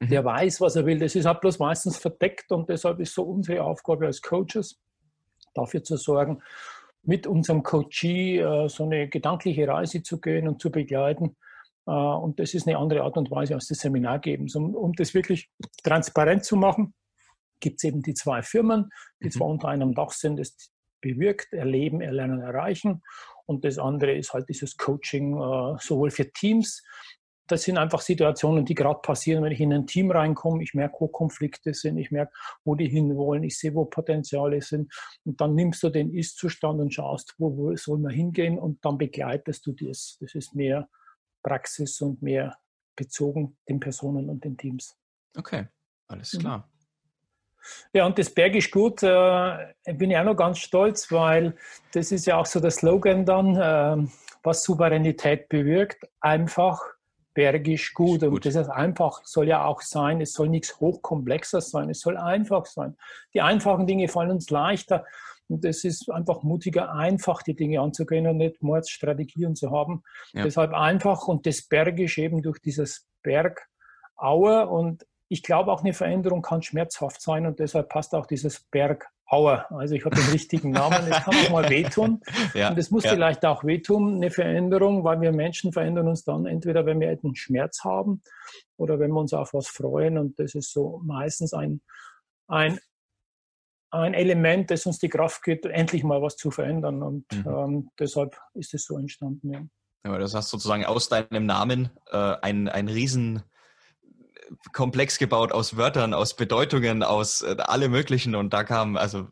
mhm. 0.00 0.08
der 0.08 0.24
weiß, 0.24 0.60
was 0.60 0.76
er 0.76 0.86
will. 0.86 0.98
Das 0.98 1.14
ist 1.14 1.26
halt 1.26 1.40
bloß 1.40 1.58
meistens 1.58 1.96
verdeckt 1.96 2.50
und 2.52 2.68
deshalb 2.68 3.00
ist 3.00 3.14
so 3.14 3.22
unsere 3.22 3.62
Aufgabe 3.62 4.06
als 4.06 4.22
Coaches, 4.22 4.80
dafür 5.54 5.82
zu 5.82 5.96
sorgen, 5.96 6.42
mit 7.02 7.26
unserem 7.26 7.62
Coachee 7.62 8.38
äh, 8.38 8.68
so 8.68 8.84
eine 8.84 9.08
gedankliche 9.08 9.66
Reise 9.66 10.02
zu 10.02 10.20
gehen 10.20 10.48
und 10.48 10.60
zu 10.60 10.70
begleiten. 10.70 11.36
Äh, 11.86 11.90
und 11.90 12.38
das 12.38 12.54
ist 12.54 12.66
eine 12.66 12.76
andere 12.76 13.02
Art 13.02 13.16
und 13.16 13.30
Weise 13.30 13.54
als 13.54 13.68
das 13.68 13.78
Seminar 13.78 14.18
geben. 14.18 14.46
Um, 14.54 14.74
um 14.74 14.92
das 14.92 15.14
wirklich 15.14 15.50
transparent 15.82 16.44
zu 16.44 16.56
machen, 16.56 16.94
gibt 17.60 17.78
es 17.78 17.84
eben 17.84 18.02
die 18.02 18.14
zwei 18.14 18.42
Firmen, 18.42 18.90
die 19.20 19.26
mhm. 19.26 19.30
zwar 19.30 19.46
unter 19.48 19.68
einem 19.68 19.94
Dach 19.94 20.10
sind, 20.10 20.38
das 20.38 20.54
bewirkt, 21.00 21.52
erleben, 21.52 22.00
erlernen, 22.00 22.40
erreichen. 22.40 23.02
Und 23.46 23.64
das 23.64 23.78
andere 23.78 24.12
ist 24.12 24.34
halt 24.34 24.48
dieses 24.48 24.76
Coaching 24.76 25.36
äh, 25.36 25.76
sowohl 25.80 26.10
für 26.10 26.30
Teams 26.30 26.82
das 27.48 27.62
sind 27.62 27.78
einfach 27.78 28.00
Situationen, 28.00 28.64
die 28.64 28.74
gerade 28.74 29.00
passieren, 29.00 29.42
wenn 29.42 29.52
ich 29.52 29.60
in 29.60 29.72
ein 29.72 29.86
Team 29.86 30.10
reinkomme. 30.10 30.62
Ich 30.62 30.74
merke, 30.74 30.96
wo 31.00 31.08
Konflikte 31.08 31.74
sind, 31.74 31.98
ich 31.98 32.10
merke, 32.10 32.32
wo 32.64 32.74
die 32.74 32.88
hinwollen, 32.88 33.42
ich 33.42 33.58
sehe, 33.58 33.74
wo 33.74 33.86
Potenziale 33.86 34.60
sind. 34.62 34.92
Und 35.24 35.40
dann 35.40 35.54
nimmst 35.54 35.82
du 35.82 35.88
den 35.88 36.14
Ist-Zustand 36.14 36.80
und 36.80 36.94
schaust, 36.94 37.34
wo, 37.38 37.56
wo 37.56 37.74
soll 37.76 37.98
man 37.98 38.12
hingehen 38.12 38.58
und 38.58 38.84
dann 38.84 38.98
begleitest 38.98 39.66
du 39.66 39.72
das. 39.72 40.18
Das 40.20 40.34
ist 40.34 40.54
mehr 40.54 40.88
Praxis 41.42 42.00
und 42.00 42.22
mehr 42.22 42.56
bezogen 42.96 43.56
den 43.68 43.80
Personen 43.80 44.28
und 44.28 44.44
den 44.44 44.56
Teams. 44.56 44.96
Okay, 45.36 45.66
alles 46.08 46.34
mhm. 46.34 46.38
klar. 46.40 46.70
Ja, 47.92 48.06
und 48.06 48.18
das 48.18 48.30
Bergisch 48.30 48.70
gut 48.70 49.02
äh, 49.02 49.74
bin 49.94 50.10
ich 50.10 50.16
auch 50.16 50.24
noch 50.24 50.36
ganz 50.36 50.58
stolz, 50.58 51.10
weil 51.10 51.56
das 51.92 52.12
ist 52.12 52.26
ja 52.26 52.36
auch 52.36 52.46
so 52.46 52.60
der 52.60 52.70
Slogan 52.70 53.24
dann, 53.24 53.56
äh, 53.56 54.08
was 54.42 54.62
Souveränität 54.62 55.48
bewirkt. 55.48 56.08
Einfach 56.20 56.80
bergisch 57.38 57.94
gut. 57.94 58.24
Und 58.24 58.44
das 58.44 58.56
ist 58.56 58.68
einfach, 58.68 59.20
soll 59.22 59.46
ja 59.46 59.64
auch 59.64 59.80
sein, 59.80 60.20
es 60.20 60.32
soll 60.32 60.48
nichts 60.48 60.80
Hochkomplexes 60.80 61.70
sein, 61.70 61.88
es 61.88 62.00
soll 62.00 62.16
einfach 62.16 62.66
sein. 62.66 62.96
Die 63.32 63.40
einfachen 63.40 63.86
Dinge 63.86 64.08
fallen 64.08 64.32
uns 64.32 64.50
leichter. 64.50 65.04
Und 65.46 65.64
es 65.64 65.84
ist 65.84 66.10
einfach 66.10 66.42
mutiger, 66.42 66.92
einfach 66.92 67.44
die 67.44 67.54
Dinge 67.54 67.80
anzugehen 67.80 68.26
und 68.26 68.38
nicht 68.38 68.60
Mordsstrategien 68.60 69.54
zu 69.54 69.70
haben. 69.70 70.02
Ja. 70.32 70.42
Deshalb 70.42 70.72
einfach 70.72 71.28
und 71.28 71.46
das 71.46 71.62
Bergisch 71.62 72.18
eben 72.18 72.42
durch 72.42 72.58
dieses 72.58 73.06
Bergaue. 73.22 74.66
Und 74.66 75.06
ich 75.28 75.44
glaube 75.44 75.70
auch 75.70 75.84
eine 75.84 75.92
Veränderung 75.92 76.42
kann 76.42 76.62
schmerzhaft 76.62 77.22
sein 77.22 77.46
und 77.46 77.60
deshalb 77.60 77.88
passt 77.88 78.16
auch 78.16 78.26
dieses 78.26 78.64
Berg 78.72 79.08
Aua, 79.30 79.66
also 79.70 79.94
ich 79.94 80.04
habe 80.04 80.16
den 80.16 80.30
richtigen 80.30 80.70
Namen, 80.70 81.06
es 81.10 81.22
kann 81.22 81.34
auch 81.34 81.50
mal 81.50 81.68
wehtun. 81.70 82.20
ja, 82.54 82.70
und 82.70 82.78
es 82.78 82.90
muss 82.90 83.04
ja. 83.04 83.10
vielleicht 83.10 83.44
auch 83.44 83.62
wehtun, 83.62 84.16
eine 84.16 84.30
Veränderung, 84.30 85.04
weil 85.04 85.20
wir 85.20 85.32
Menschen 85.32 85.72
verändern 85.72 86.08
uns 86.08 86.24
dann 86.24 86.46
entweder, 86.46 86.86
wenn 86.86 86.98
wir 86.98 87.10
einen 87.10 87.36
Schmerz 87.36 87.84
haben 87.84 88.22
oder 88.78 88.98
wenn 88.98 89.10
wir 89.10 89.20
uns 89.20 89.34
auf 89.34 89.52
was 89.52 89.68
freuen. 89.68 90.16
Und 90.16 90.38
das 90.38 90.54
ist 90.54 90.72
so 90.72 91.02
meistens 91.04 91.52
ein, 91.52 91.82
ein, 92.46 92.80
ein 93.90 94.14
Element, 94.14 94.70
das 94.70 94.86
uns 94.86 94.98
die 94.98 95.10
Kraft 95.10 95.42
gibt, 95.42 95.66
endlich 95.66 96.04
mal 96.04 96.22
was 96.22 96.36
zu 96.36 96.50
verändern. 96.50 97.02
Und 97.02 97.26
mhm. 97.32 97.46
ähm, 97.46 97.90
deshalb 97.98 98.34
ist 98.54 98.72
es 98.72 98.86
so 98.86 98.96
entstanden. 98.96 99.52
Ja. 99.52 99.60
Ja, 100.06 100.16
das 100.16 100.34
hast 100.34 100.48
sozusagen 100.48 100.86
aus 100.86 101.10
deinem 101.10 101.44
Namen 101.44 101.90
äh, 102.10 102.16
ein, 102.40 102.68
ein 102.68 102.88
riesen 102.88 103.42
komplex 104.72 105.18
gebaut 105.18 105.52
aus 105.52 105.76
Wörtern, 105.76 106.14
aus 106.14 106.34
Bedeutungen, 106.34 107.02
aus 107.02 107.42
äh, 107.42 107.56
alle 107.58 107.88
möglichen 107.88 108.34
und 108.34 108.52
da 108.52 108.64
kam 108.64 108.96
also 108.96 109.26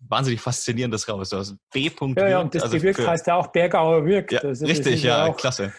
wahnsinnig 0.00 0.40
faszinierendes 0.40 1.08
raus. 1.08 1.32
Also 1.32 1.54
B. 1.72 1.90
Ja, 2.16 2.28
ja, 2.28 2.40
und 2.40 2.54
das 2.54 2.64
also 2.64 2.76
bewirkt 2.76 3.06
heißt 3.06 3.26
ja 3.26 3.36
auch 3.36 3.48
Bergauer 3.48 4.04
wirkt. 4.04 4.32
Ja, 4.32 4.40
also 4.40 4.66
richtig, 4.66 5.02
ja, 5.02 5.32
klasse. 5.32 5.72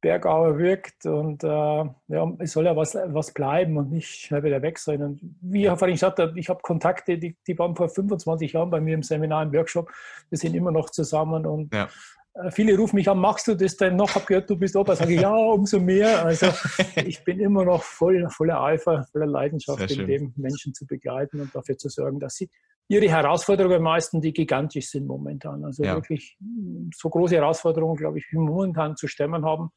Bergauer 0.00 0.56
wirkt 0.58 1.04
und 1.04 1.44
äh, 1.44 1.46
ja, 1.46 2.32
es 2.38 2.52
soll 2.52 2.64
ja 2.64 2.74
was, 2.74 2.94
was 2.94 3.34
bleiben 3.34 3.76
und 3.76 3.90
nicht 3.92 4.08
schnell 4.08 4.42
wieder 4.42 4.62
weg 4.62 4.78
sein. 4.78 5.02
Und 5.02 5.20
wie 5.42 5.66
ich 5.66 5.72
vorhin 5.72 5.94
gesagt 5.94 6.18
habe, 6.18 6.38
ich 6.40 6.48
habe 6.48 6.60
Kontakte, 6.62 7.18
die, 7.18 7.36
die 7.46 7.58
waren 7.58 7.76
vor 7.76 7.90
25 7.90 8.54
Jahren 8.54 8.70
bei 8.70 8.80
mir 8.80 8.94
im 8.94 9.02
Seminar, 9.02 9.42
im 9.42 9.52
Workshop. 9.52 9.90
Wir 10.30 10.38
sind 10.38 10.54
immer 10.54 10.70
noch 10.70 10.88
zusammen 10.88 11.44
und 11.44 11.74
ja. 11.74 11.88
Äh, 12.34 12.50
viele 12.50 12.76
rufen 12.76 12.96
mich 12.96 13.08
an, 13.08 13.18
machst 13.18 13.48
du 13.48 13.54
das 13.54 13.76
denn 13.76 13.96
noch? 13.96 14.14
Hab 14.14 14.26
gehört, 14.26 14.48
du 14.48 14.56
bist 14.56 14.76
Opa. 14.76 14.94
Sage 14.94 15.14
ich, 15.14 15.20
ja, 15.20 15.34
umso 15.34 15.80
mehr. 15.80 16.24
Also 16.24 16.46
ich 17.06 17.22
bin 17.24 17.40
immer 17.40 17.64
noch 17.64 17.82
voll, 17.82 18.28
voller 18.30 18.62
Eifer, 18.62 19.04
voller 19.10 19.26
Leidenschaft 19.26 19.90
in 19.90 20.06
dem, 20.06 20.32
Menschen 20.36 20.74
zu 20.74 20.86
begleiten 20.86 21.40
und 21.40 21.54
dafür 21.54 21.76
zu 21.76 21.88
sorgen, 21.88 22.20
dass 22.20 22.36
sie 22.36 22.50
ihre 22.88 23.08
Herausforderungen 23.08 23.82
meisten, 23.82 24.20
die 24.20 24.32
gigantisch 24.32 24.90
sind 24.90 25.06
momentan. 25.06 25.64
Also 25.64 25.84
ja. 25.84 25.94
wirklich 25.94 26.36
hm, 26.40 26.90
so 26.94 27.08
große 27.08 27.36
Herausforderungen, 27.36 27.96
glaube 27.96 28.18
ich, 28.18 28.26
wie 28.30 28.36
wir 28.36 28.42
momentan 28.42 28.96
zu 28.96 29.06
stemmen 29.06 29.44
haben 29.44 29.70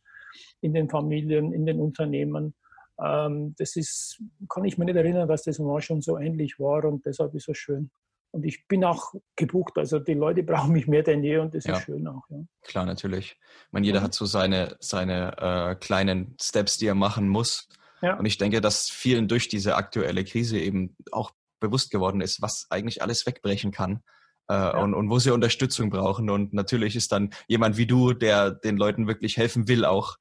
in 0.62 0.74
den 0.74 0.90
Familien, 0.90 1.54
in 1.54 1.66
den 1.66 1.80
Unternehmen. 1.80 2.56
Ähm, 3.04 3.56
das 3.58 3.76
ist, 3.76 4.22
kann 4.50 4.66
ich 4.66 4.78
mir 4.78 4.86
nicht 4.86 4.96
erinnern, 4.96 5.28
dass 5.28 5.44
das 5.44 5.60
mal 5.60 5.82
schon 5.82 6.02
so 6.02 6.18
ähnlich 6.18 6.60
war 6.60 6.86
und 6.86 7.06
deshalb 7.06 7.34
ist 7.36 7.50
es 7.50 7.58
schön. 7.58 7.92
Und 8.34 8.46
ich 8.46 8.68
bin 8.68 8.84
auch 8.84 9.14
gebucht, 9.36 9.78
also 9.78 10.00
die 10.00 10.16
Leute 10.16 10.42
brauchen 10.44 10.74
mich 10.74 10.88
mehr 10.88 11.04
denn 11.04 11.24
je 11.24 11.38
und 11.38 11.54
das 11.54 11.66
ja. 11.66 11.78
ist 11.78 11.84
schön 11.84 12.08
auch. 12.08 12.24
Ja. 12.30 12.40
Klar, 12.64 12.86
natürlich. 12.86 13.38
Ich 13.68 13.72
meine, 13.72 13.86
jeder 13.86 14.00
ja. 14.00 14.04
hat 14.04 14.16
so 14.16 14.26
seine, 14.26 14.76
seine 14.80 15.38
äh, 15.38 15.76
kleinen 15.76 16.36
Steps, 16.42 16.78
die 16.78 16.88
er 16.88 16.96
machen 16.96 17.30
muss. 17.30 17.70
Ja. 18.02 18.18
Und 18.18 18.26
ich 18.26 18.38
denke, 18.38 18.60
dass 18.60 18.90
vielen 18.90 19.28
durch 19.28 19.50
diese 19.50 19.76
aktuelle 19.76 20.24
Krise 20.26 20.60
eben 20.60 20.96
auch 21.12 21.32
bewusst 21.60 21.92
geworden 21.92 22.22
ist, 22.22 22.42
was 22.42 22.66
eigentlich 22.72 23.02
alles 23.04 23.26
wegbrechen 23.26 23.72
kann. 23.72 24.04
Äh, 24.50 24.56
ja. 24.56 24.78
und, 24.78 24.94
und 24.94 25.10
wo 25.10 25.20
sie 25.20 25.32
Unterstützung 25.32 25.92
brauchen. 25.92 26.30
Und 26.30 26.54
natürlich 26.54 26.96
ist 26.96 27.12
dann 27.12 27.30
jemand 27.48 27.78
wie 27.78 27.86
du, 27.86 28.14
der 28.14 28.52
den 28.52 28.78
Leuten 28.78 29.08
wirklich 29.08 29.38
helfen 29.38 29.68
will, 29.68 29.86
auch. 29.86 30.18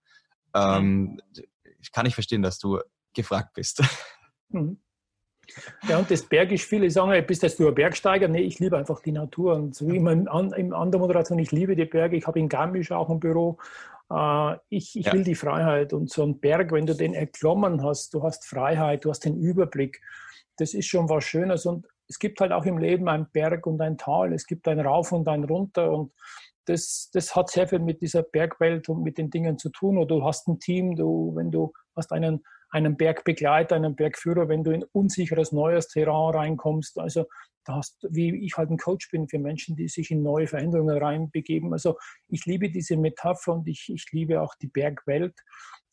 Ähm, 0.54 1.18
ich 1.80 1.92
kann 1.92 2.04
nicht 2.04 2.14
verstehen, 2.14 2.42
dass 2.42 2.58
du 2.58 2.78
gefragt 3.14 3.54
bist. 3.54 3.82
Mhm. 4.54 4.82
Ja, 5.88 5.98
und 5.98 6.10
das 6.10 6.22
Bergisch, 6.22 6.66
viele 6.66 6.90
sagen, 6.90 7.24
bist 7.26 7.58
du 7.58 7.68
ein 7.68 7.74
Bergsteiger? 7.74 8.28
Nee, 8.28 8.42
ich 8.42 8.58
liebe 8.58 8.76
einfach 8.76 9.00
die 9.00 9.12
Natur. 9.12 9.54
Und 9.54 9.74
so 9.74 9.88
wie 9.88 9.96
immer 9.96 10.12
in, 10.12 10.26
in 10.56 10.72
anderer 10.72 11.00
Moderation, 11.00 11.38
ich 11.38 11.52
liebe 11.52 11.76
die 11.76 11.84
Berge. 11.84 12.16
Ich 12.16 12.26
habe 12.26 12.38
in 12.38 12.48
Garmisch 12.48 12.92
auch 12.92 13.10
ein 13.10 13.20
Büro. 13.20 13.58
Äh, 14.10 14.56
ich, 14.68 14.98
ich 14.98 15.06
ja. 15.06 15.12
will 15.12 15.24
die 15.24 15.34
Freiheit. 15.34 15.92
Und 15.92 16.10
so 16.10 16.22
ein 16.22 16.38
Berg, 16.38 16.72
wenn 16.72 16.86
du 16.86 16.94
den 16.94 17.14
erklommen 17.14 17.82
hast, 17.82 18.14
du 18.14 18.22
hast 18.22 18.46
Freiheit, 18.46 19.04
du 19.04 19.10
hast 19.10 19.24
den 19.24 19.36
Überblick. 19.36 20.00
Das 20.56 20.74
ist 20.74 20.86
schon 20.86 21.08
was 21.08 21.24
Schönes. 21.24 21.66
Und 21.66 21.86
es 22.08 22.18
gibt 22.18 22.40
halt 22.40 22.52
auch 22.52 22.64
im 22.64 22.78
Leben 22.78 23.08
einen 23.08 23.28
Berg 23.32 23.66
und 23.66 23.80
ein 23.80 23.98
Tal. 23.98 24.32
Es 24.32 24.46
gibt 24.46 24.68
ein 24.68 24.80
Rauf 24.80 25.12
und 25.12 25.28
ein 25.28 25.44
Runter. 25.44 25.90
Und 25.90 26.12
das, 26.66 27.10
das 27.12 27.34
hat 27.34 27.50
sehr 27.50 27.66
viel 27.66 27.80
mit 27.80 28.02
dieser 28.02 28.22
Bergwelt 28.22 28.88
und 28.88 29.02
mit 29.02 29.18
den 29.18 29.30
Dingen 29.30 29.58
zu 29.58 29.70
tun. 29.70 29.98
Oder 29.98 30.16
du 30.16 30.24
hast 30.24 30.48
ein 30.48 30.58
Team, 30.58 30.94
du, 30.96 31.32
wenn 31.34 31.50
du 31.50 31.72
hast 31.96 32.12
einen 32.12 32.44
einen 32.72 32.96
Bergbegleiter, 32.96 33.76
einen 33.76 33.94
Bergführer, 33.94 34.48
wenn 34.48 34.64
du 34.64 34.72
in 34.72 34.84
unsicheres 34.92 35.52
neues 35.52 35.88
Terrain 35.88 36.34
reinkommst. 36.34 36.98
Also 36.98 37.26
da 37.64 37.76
hast, 37.76 38.06
wie 38.10 38.44
ich 38.44 38.56
halt 38.56 38.70
ein 38.70 38.78
Coach 38.78 39.10
bin 39.10 39.28
für 39.28 39.38
Menschen, 39.38 39.76
die 39.76 39.88
sich 39.88 40.10
in 40.10 40.22
neue 40.22 40.46
Veränderungen 40.46 40.98
reinbegeben. 40.98 41.72
Also 41.72 41.96
ich 42.28 42.44
liebe 42.46 42.70
diese 42.70 42.96
Metapher 42.96 43.52
und 43.52 43.68
ich, 43.68 43.88
ich 43.92 44.06
liebe 44.10 44.40
auch 44.40 44.54
die 44.60 44.66
Bergwelt. 44.66 45.38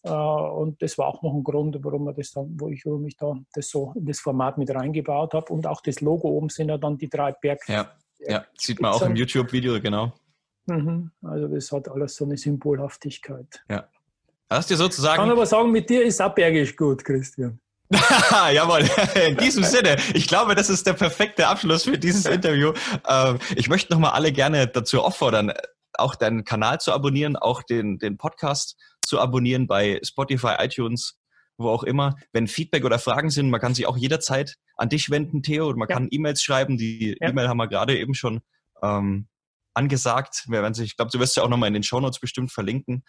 Äh, 0.04 0.12
und 0.12 0.82
das 0.82 0.98
war 0.98 1.08
auch 1.08 1.22
noch 1.22 1.34
ein 1.34 1.44
Grund, 1.44 1.78
warum, 1.82 2.06
wir 2.06 2.14
das 2.14 2.32
dann, 2.32 2.56
wo 2.60 2.70
ich, 2.70 2.86
warum 2.86 3.06
ich 3.06 3.18
da 3.18 3.36
das 3.54 3.70
so 3.70 3.94
in 3.96 4.06
das 4.06 4.20
Format 4.20 4.58
mit 4.58 4.74
reingebaut 4.74 5.34
habe. 5.34 5.52
Und 5.54 5.68
auch 5.68 5.82
das 5.82 6.02
Logo 6.02 6.30
oben 6.30 6.50
sind 6.50 6.70
ja 6.70 6.78
dann 6.78 6.98
die 6.98 7.10
drei 7.10 7.34
Berg. 7.34 7.60
Ja, 7.68 7.92
ja 8.20 8.46
sieht 8.58 8.82
man 8.82 8.94
auch 8.94 9.02
im 9.02 9.16
YouTube-Video, 9.16 9.80
genau. 9.82 10.14
Mhm. 10.66 11.12
Also 11.24 11.48
das 11.48 11.72
hat 11.72 11.90
alles 11.90 12.16
so 12.16 12.26
eine 12.26 12.38
Symbolhaftigkeit. 12.38 13.64
Ja. 13.70 13.88
Hast 14.50 14.72
du 14.72 14.76
sozusagen. 14.76 15.16
Ich 15.16 15.20
kann 15.20 15.32
aber 15.32 15.46
sagen, 15.46 15.72
mit 15.72 15.90
dir 15.90 16.04
ist 16.04 16.20
abbergisch 16.20 16.76
gut, 16.76 17.04
Christian. 17.06 17.60
Jawohl, 18.54 18.88
in 19.28 19.38
diesem 19.38 19.64
Sinne. 19.64 19.98
Ich 20.14 20.28
glaube, 20.28 20.56
das 20.56 20.70
ist 20.70 20.86
der 20.86 20.94
perfekte 20.94 21.48
Abschluss 21.48 21.84
für 21.84 21.98
dieses 21.98 22.26
Interview. 22.26 22.74
Ähm, 23.08 23.40
ich 23.56 23.68
möchte 23.68 23.92
nochmal 23.92 24.12
alle 24.12 24.32
gerne 24.32 24.68
dazu 24.68 25.02
auffordern, 25.02 25.54
auch 25.94 26.16
deinen 26.16 26.46
Kanal 26.46 26.80
zu 26.80 26.92
abonnieren, 26.94 27.36
auch 27.36 27.64
den, 27.64 27.98
den 27.98 28.18
Podcast 28.18 28.76
zu 29.06 29.20
abonnieren 29.20 29.68
bei 29.68 30.00
Spotify, 30.04 30.56
iTunes, 30.60 31.18
wo 31.58 31.70
auch 31.70 31.84
immer. 31.84 32.16
Wenn 32.32 32.48
Feedback 32.48 32.86
oder 32.86 33.00
Fragen 33.00 33.30
sind, 33.32 33.50
man 33.50 33.60
kann 33.60 33.74
sich 33.74 33.88
auch 33.88 33.98
jederzeit 33.98 34.56
an 34.78 34.90
dich 34.90 35.10
wenden, 35.10 35.42
Theo. 35.42 35.74
Man 35.76 35.90
ja. 35.90 35.96
kann 35.96 36.08
E-Mails 36.12 36.44
schreiben. 36.44 36.78
Die 36.78 37.18
ja. 37.20 37.30
E-Mail 37.30 37.48
haben 37.48 37.58
wir 37.58 37.68
gerade 37.68 37.98
eben 37.98 38.14
schon 38.14 38.42
ähm, 38.84 39.28
angesagt. 39.74 40.46
Ich 40.80 40.96
glaube, 40.96 41.12
du 41.12 41.20
wirst 41.20 41.38
ja 41.38 41.44
auch 41.44 41.50
nochmal 41.50 41.68
in 41.68 41.74
den 41.74 41.84
Shownotes 41.84 42.20
bestimmt 42.20 42.52
verlinken. 42.52 43.04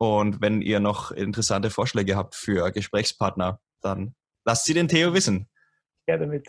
Und 0.00 0.40
wenn 0.40 0.62
ihr 0.62 0.80
noch 0.80 1.10
interessante 1.10 1.68
Vorschläge 1.68 2.16
habt 2.16 2.34
für 2.34 2.72
Gesprächspartner, 2.72 3.60
dann 3.82 4.14
lasst 4.46 4.64
sie 4.64 4.72
den 4.72 4.88
Theo 4.88 5.12
wissen. 5.12 5.46
Ja, 6.08 6.16
damit. 6.16 6.48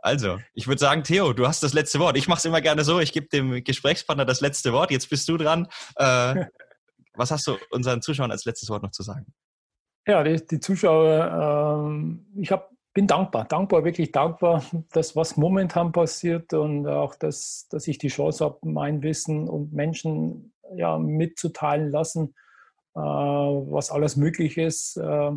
Also, 0.00 0.38
ich 0.52 0.68
würde 0.68 0.80
sagen, 0.80 1.02
Theo, 1.02 1.32
du 1.32 1.48
hast 1.48 1.62
das 1.62 1.72
letzte 1.72 1.98
Wort. 1.98 2.18
Ich 2.18 2.28
mache 2.28 2.40
es 2.40 2.44
immer 2.44 2.60
gerne 2.60 2.84
so, 2.84 3.00
ich 3.00 3.14
gebe 3.14 3.26
dem 3.28 3.64
Gesprächspartner 3.64 4.26
das 4.26 4.42
letzte 4.42 4.74
Wort. 4.74 4.90
Jetzt 4.90 5.08
bist 5.08 5.26
du 5.30 5.38
dran. 5.38 5.66
Äh, 5.96 6.44
was 7.14 7.30
hast 7.30 7.46
du 7.46 7.56
unseren 7.70 8.02
Zuschauern 8.02 8.30
als 8.30 8.44
letztes 8.44 8.68
Wort 8.68 8.82
noch 8.82 8.90
zu 8.90 9.02
sagen? 9.02 9.32
Ja, 10.06 10.22
die, 10.22 10.36
die 10.46 10.60
Zuschauer, 10.60 11.86
ähm, 11.88 12.26
ich 12.36 12.52
hab, 12.52 12.70
bin 12.92 13.06
dankbar, 13.06 13.46
dankbar, 13.46 13.82
wirklich 13.82 14.12
dankbar, 14.12 14.62
dass 14.92 15.16
was 15.16 15.38
momentan 15.38 15.90
passiert 15.90 16.52
und 16.52 16.86
auch, 16.86 17.14
dass, 17.14 17.66
dass 17.70 17.88
ich 17.88 17.96
die 17.96 18.08
Chance 18.08 18.44
habe, 18.44 18.58
mein 18.64 19.02
Wissen 19.02 19.48
und 19.48 19.72
Menschen 19.72 20.52
ja, 20.74 20.98
mitzuteilen 20.98 21.90
lassen 21.90 22.34
was 22.94 23.90
alles 23.90 24.16
möglich 24.16 24.58
ist. 24.58 24.96
Äh, 24.96 25.32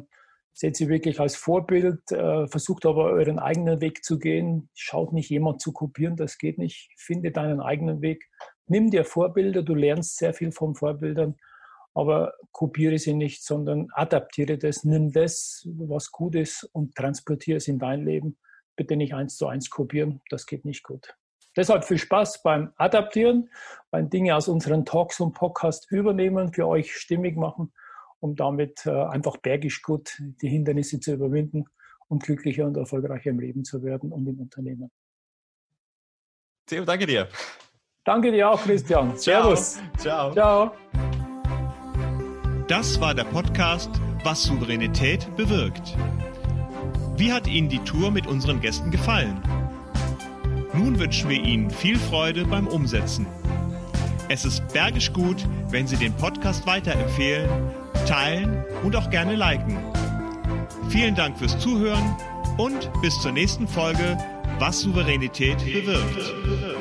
seht 0.53 0.75
sie 0.75 0.87
wirklich 0.87 1.19
als 1.19 1.35
Vorbild, 1.35 2.11
äh, 2.11 2.47
versucht 2.47 2.85
aber 2.85 3.05
euren 3.05 3.39
eigenen 3.39 3.81
Weg 3.81 4.03
zu 4.03 4.19
gehen. 4.19 4.69
Schaut 4.75 5.11
nicht 5.11 5.29
jemand 5.29 5.61
zu 5.61 5.73
kopieren, 5.73 6.15
das 6.15 6.37
geht 6.37 6.57
nicht. 6.57 6.89
Finde 6.97 7.31
deinen 7.31 7.59
eigenen 7.59 8.01
Weg. 8.01 8.29
Nimm 8.67 8.91
dir 8.91 9.03
Vorbilder, 9.03 9.63
du 9.63 9.73
lernst 9.73 10.17
sehr 10.17 10.33
viel 10.33 10.51
von 10.51 10.75
Vorbildern, 10.75 11.35
aber 11.95 12.33
kopiere 12.51 12.97
sie 12.99 13.13
nicht, 13.13 13.43
sondern 13.43 13.87
adaptiere 13.93 14.57
das, 14.57 14.83
nimm 14.83 15.11
das, 15.11 15.67
was 15.77 16.11
gut 16.11 16.35
ist 16.35 16.63
und 16.71 16.95
transportiere 16.95 17.57
es 17.57 17.67
in 17.67 17.79
dein 17.79 18.05
Leben. 18.05 18.37
Bitte 18.75 18.95
nicht 18.95 19.13
eins 19.13 19.37
zu 19.37 19.47
eins 19.47 19.69
kopieren, 19.69 20.21
das 20.29 20.45
geht 20.45 20.65
nicht 20.65 20.83
gut. 20.83 21.15
Deshalb 21.55 21.85
viel 21.85 21.99
Spaß 21.99 22.41
beim 22.41 22.73
Adaptieren, 22.77 23.49
beim 23.91 24.09
Dinge 24.09 24.35
aus 24.35 24.47
unseren 24.47 24.85
Talks 24.85 25.19
und 25.19 25.33
Podcasts 25.33 25.89
übernehmen, 25.91 26.51
für 26.51 26.67
euch 26.67 26.95
stimmig 26.95 27.37
machen, 27.37 27.71
um 28.19 28.35
damit 28.35 28.85
äh, 28.85 28.91
einfach 28.91 29.37
bergisch 29.37 29.81
gut 29.81 30.17
die 30.41 30.49
Hindernisse 30.49 30.99
zu 30.99 31.13
überwinden 31.13 31.65
und 32.07 32.23
glücklicher 32.23 32.65
und 32.65 32.77
erfolgreicher 32.77 33.29
im 33.29 33.39
Leben 33.39 33.63
zu 33.63 33.83
werden 33.83 34.11
und 34.11 34.27
im 34.27 34.39
Unternehmen. 34.39 34.91
Theo, 36.65 36.85
danke 36.85 37.05
dir. 37.05 37.27
Danke 38.03 38.31
dir 38.31 38.49
auch, 38.49 38.61
Christian. 38.61 39.15
Servus. 39.17 39.79
Ciao. 39.97 40.33
Ciao. 40.33 40.71
Das 42.67 42.99
war 42.99 43.13
der 43.13 43.25
Podcast 43.25 43.89
Was 44.23 44.43
Souveränität 44.43 45.27
bewirkt. 45.35 45.95
Wie 47.17 47.31
hat 47.31 47.47
Ihnen 47.47 47.69
die 47.69 47.79
Tour 47.79 48.09
mit 48.09 48.25
unseren 48.25 48.59
Gästen 48.59 48.89
gefallen? 48.89 49.41
Nun 50.73 50.97
wünschen 50.97 51.29
wir 51.29 51.39
Ihnen 51.39 51.69
viel 51.69 51.99
Freude 51.99 52.45
beim 52.45 52.67
Umsetzen. 52.67 53.27
Es 54.27 54.43
ist 54.43 54.67
bergisch 54.73 55.13
gut, 55.13 55.45
wenn 55.69 55.85
Sie 55.85 55.97
den 55.97 56.13
Podcast 56.13 56.65
weiterempfehlen, 56.65 57.49
teilen 58.07 58.65
und 58.83 58.95
auch 58.95 59.09
gerne 59.11 59.35
liken. 59.35 59.77
Vielen 60.89 61.13
Dank 61.13 61.37
fürs 61.37 61.59
Zuhören 61.59 62.15
und 62.57 62.89
bis 63.01 63.19
zur 63.21 63.31
nächsten 63.31 63.67
Folge, 63.67 64.17
was 64.57 64.81
Souveränität 64.81 65.59
bewirkt. 65.59 66.72